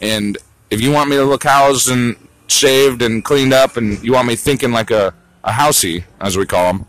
And 0.00 0.36
if 0.70 0.80
you 0.80 0.90
want 0.90 1.08
me 1.08 1.16
to 1.16 1.24
look 1.24 1.44
housed 1.44 1.88
and 1.88 2.16
shaved 2.48 3.00
and 3.02 3.24
cleaned 3.24 3.52
up, 3.52 3.76
and 3.76 4.02
you 4.02 4.12
want 4.12 4.28
me 4.28 4.36
thinking 4.36 4.72
like 4.72 4.90
a, 4.90 5.14
a 5.44 5.52
housey, 5.52 6.04
as 6.20 6.36
we 6.36 6.46
call 6.46 6.72
them, 6.72 6.86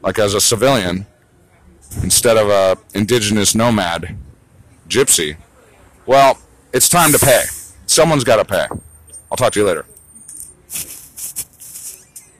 like 0.00 0.18
as 0.18 0.34
a 0.34 0.40
civilian, 0.40 1.06
instead 2.02 2.36
of 2.36 2.48
a 2.48 2.78
indigenous 2.94 3.54
nomad 3.54 4.16
gypsy, 4.88 5.36
well, 6.06 6.38
it's 6.72 6.88
time 6.88 7.12
to 7.12 7.18
pay. 7.18 7.44
Someone's 7.86 8.24
got 8.24 8.36
to 8.36 8.44
pay. 8.44 8.66
I'll 9.30 9.36
talk 9.36 9.52
to 9.52 9.60
you 9.60 9.66
later. 9.66 9.86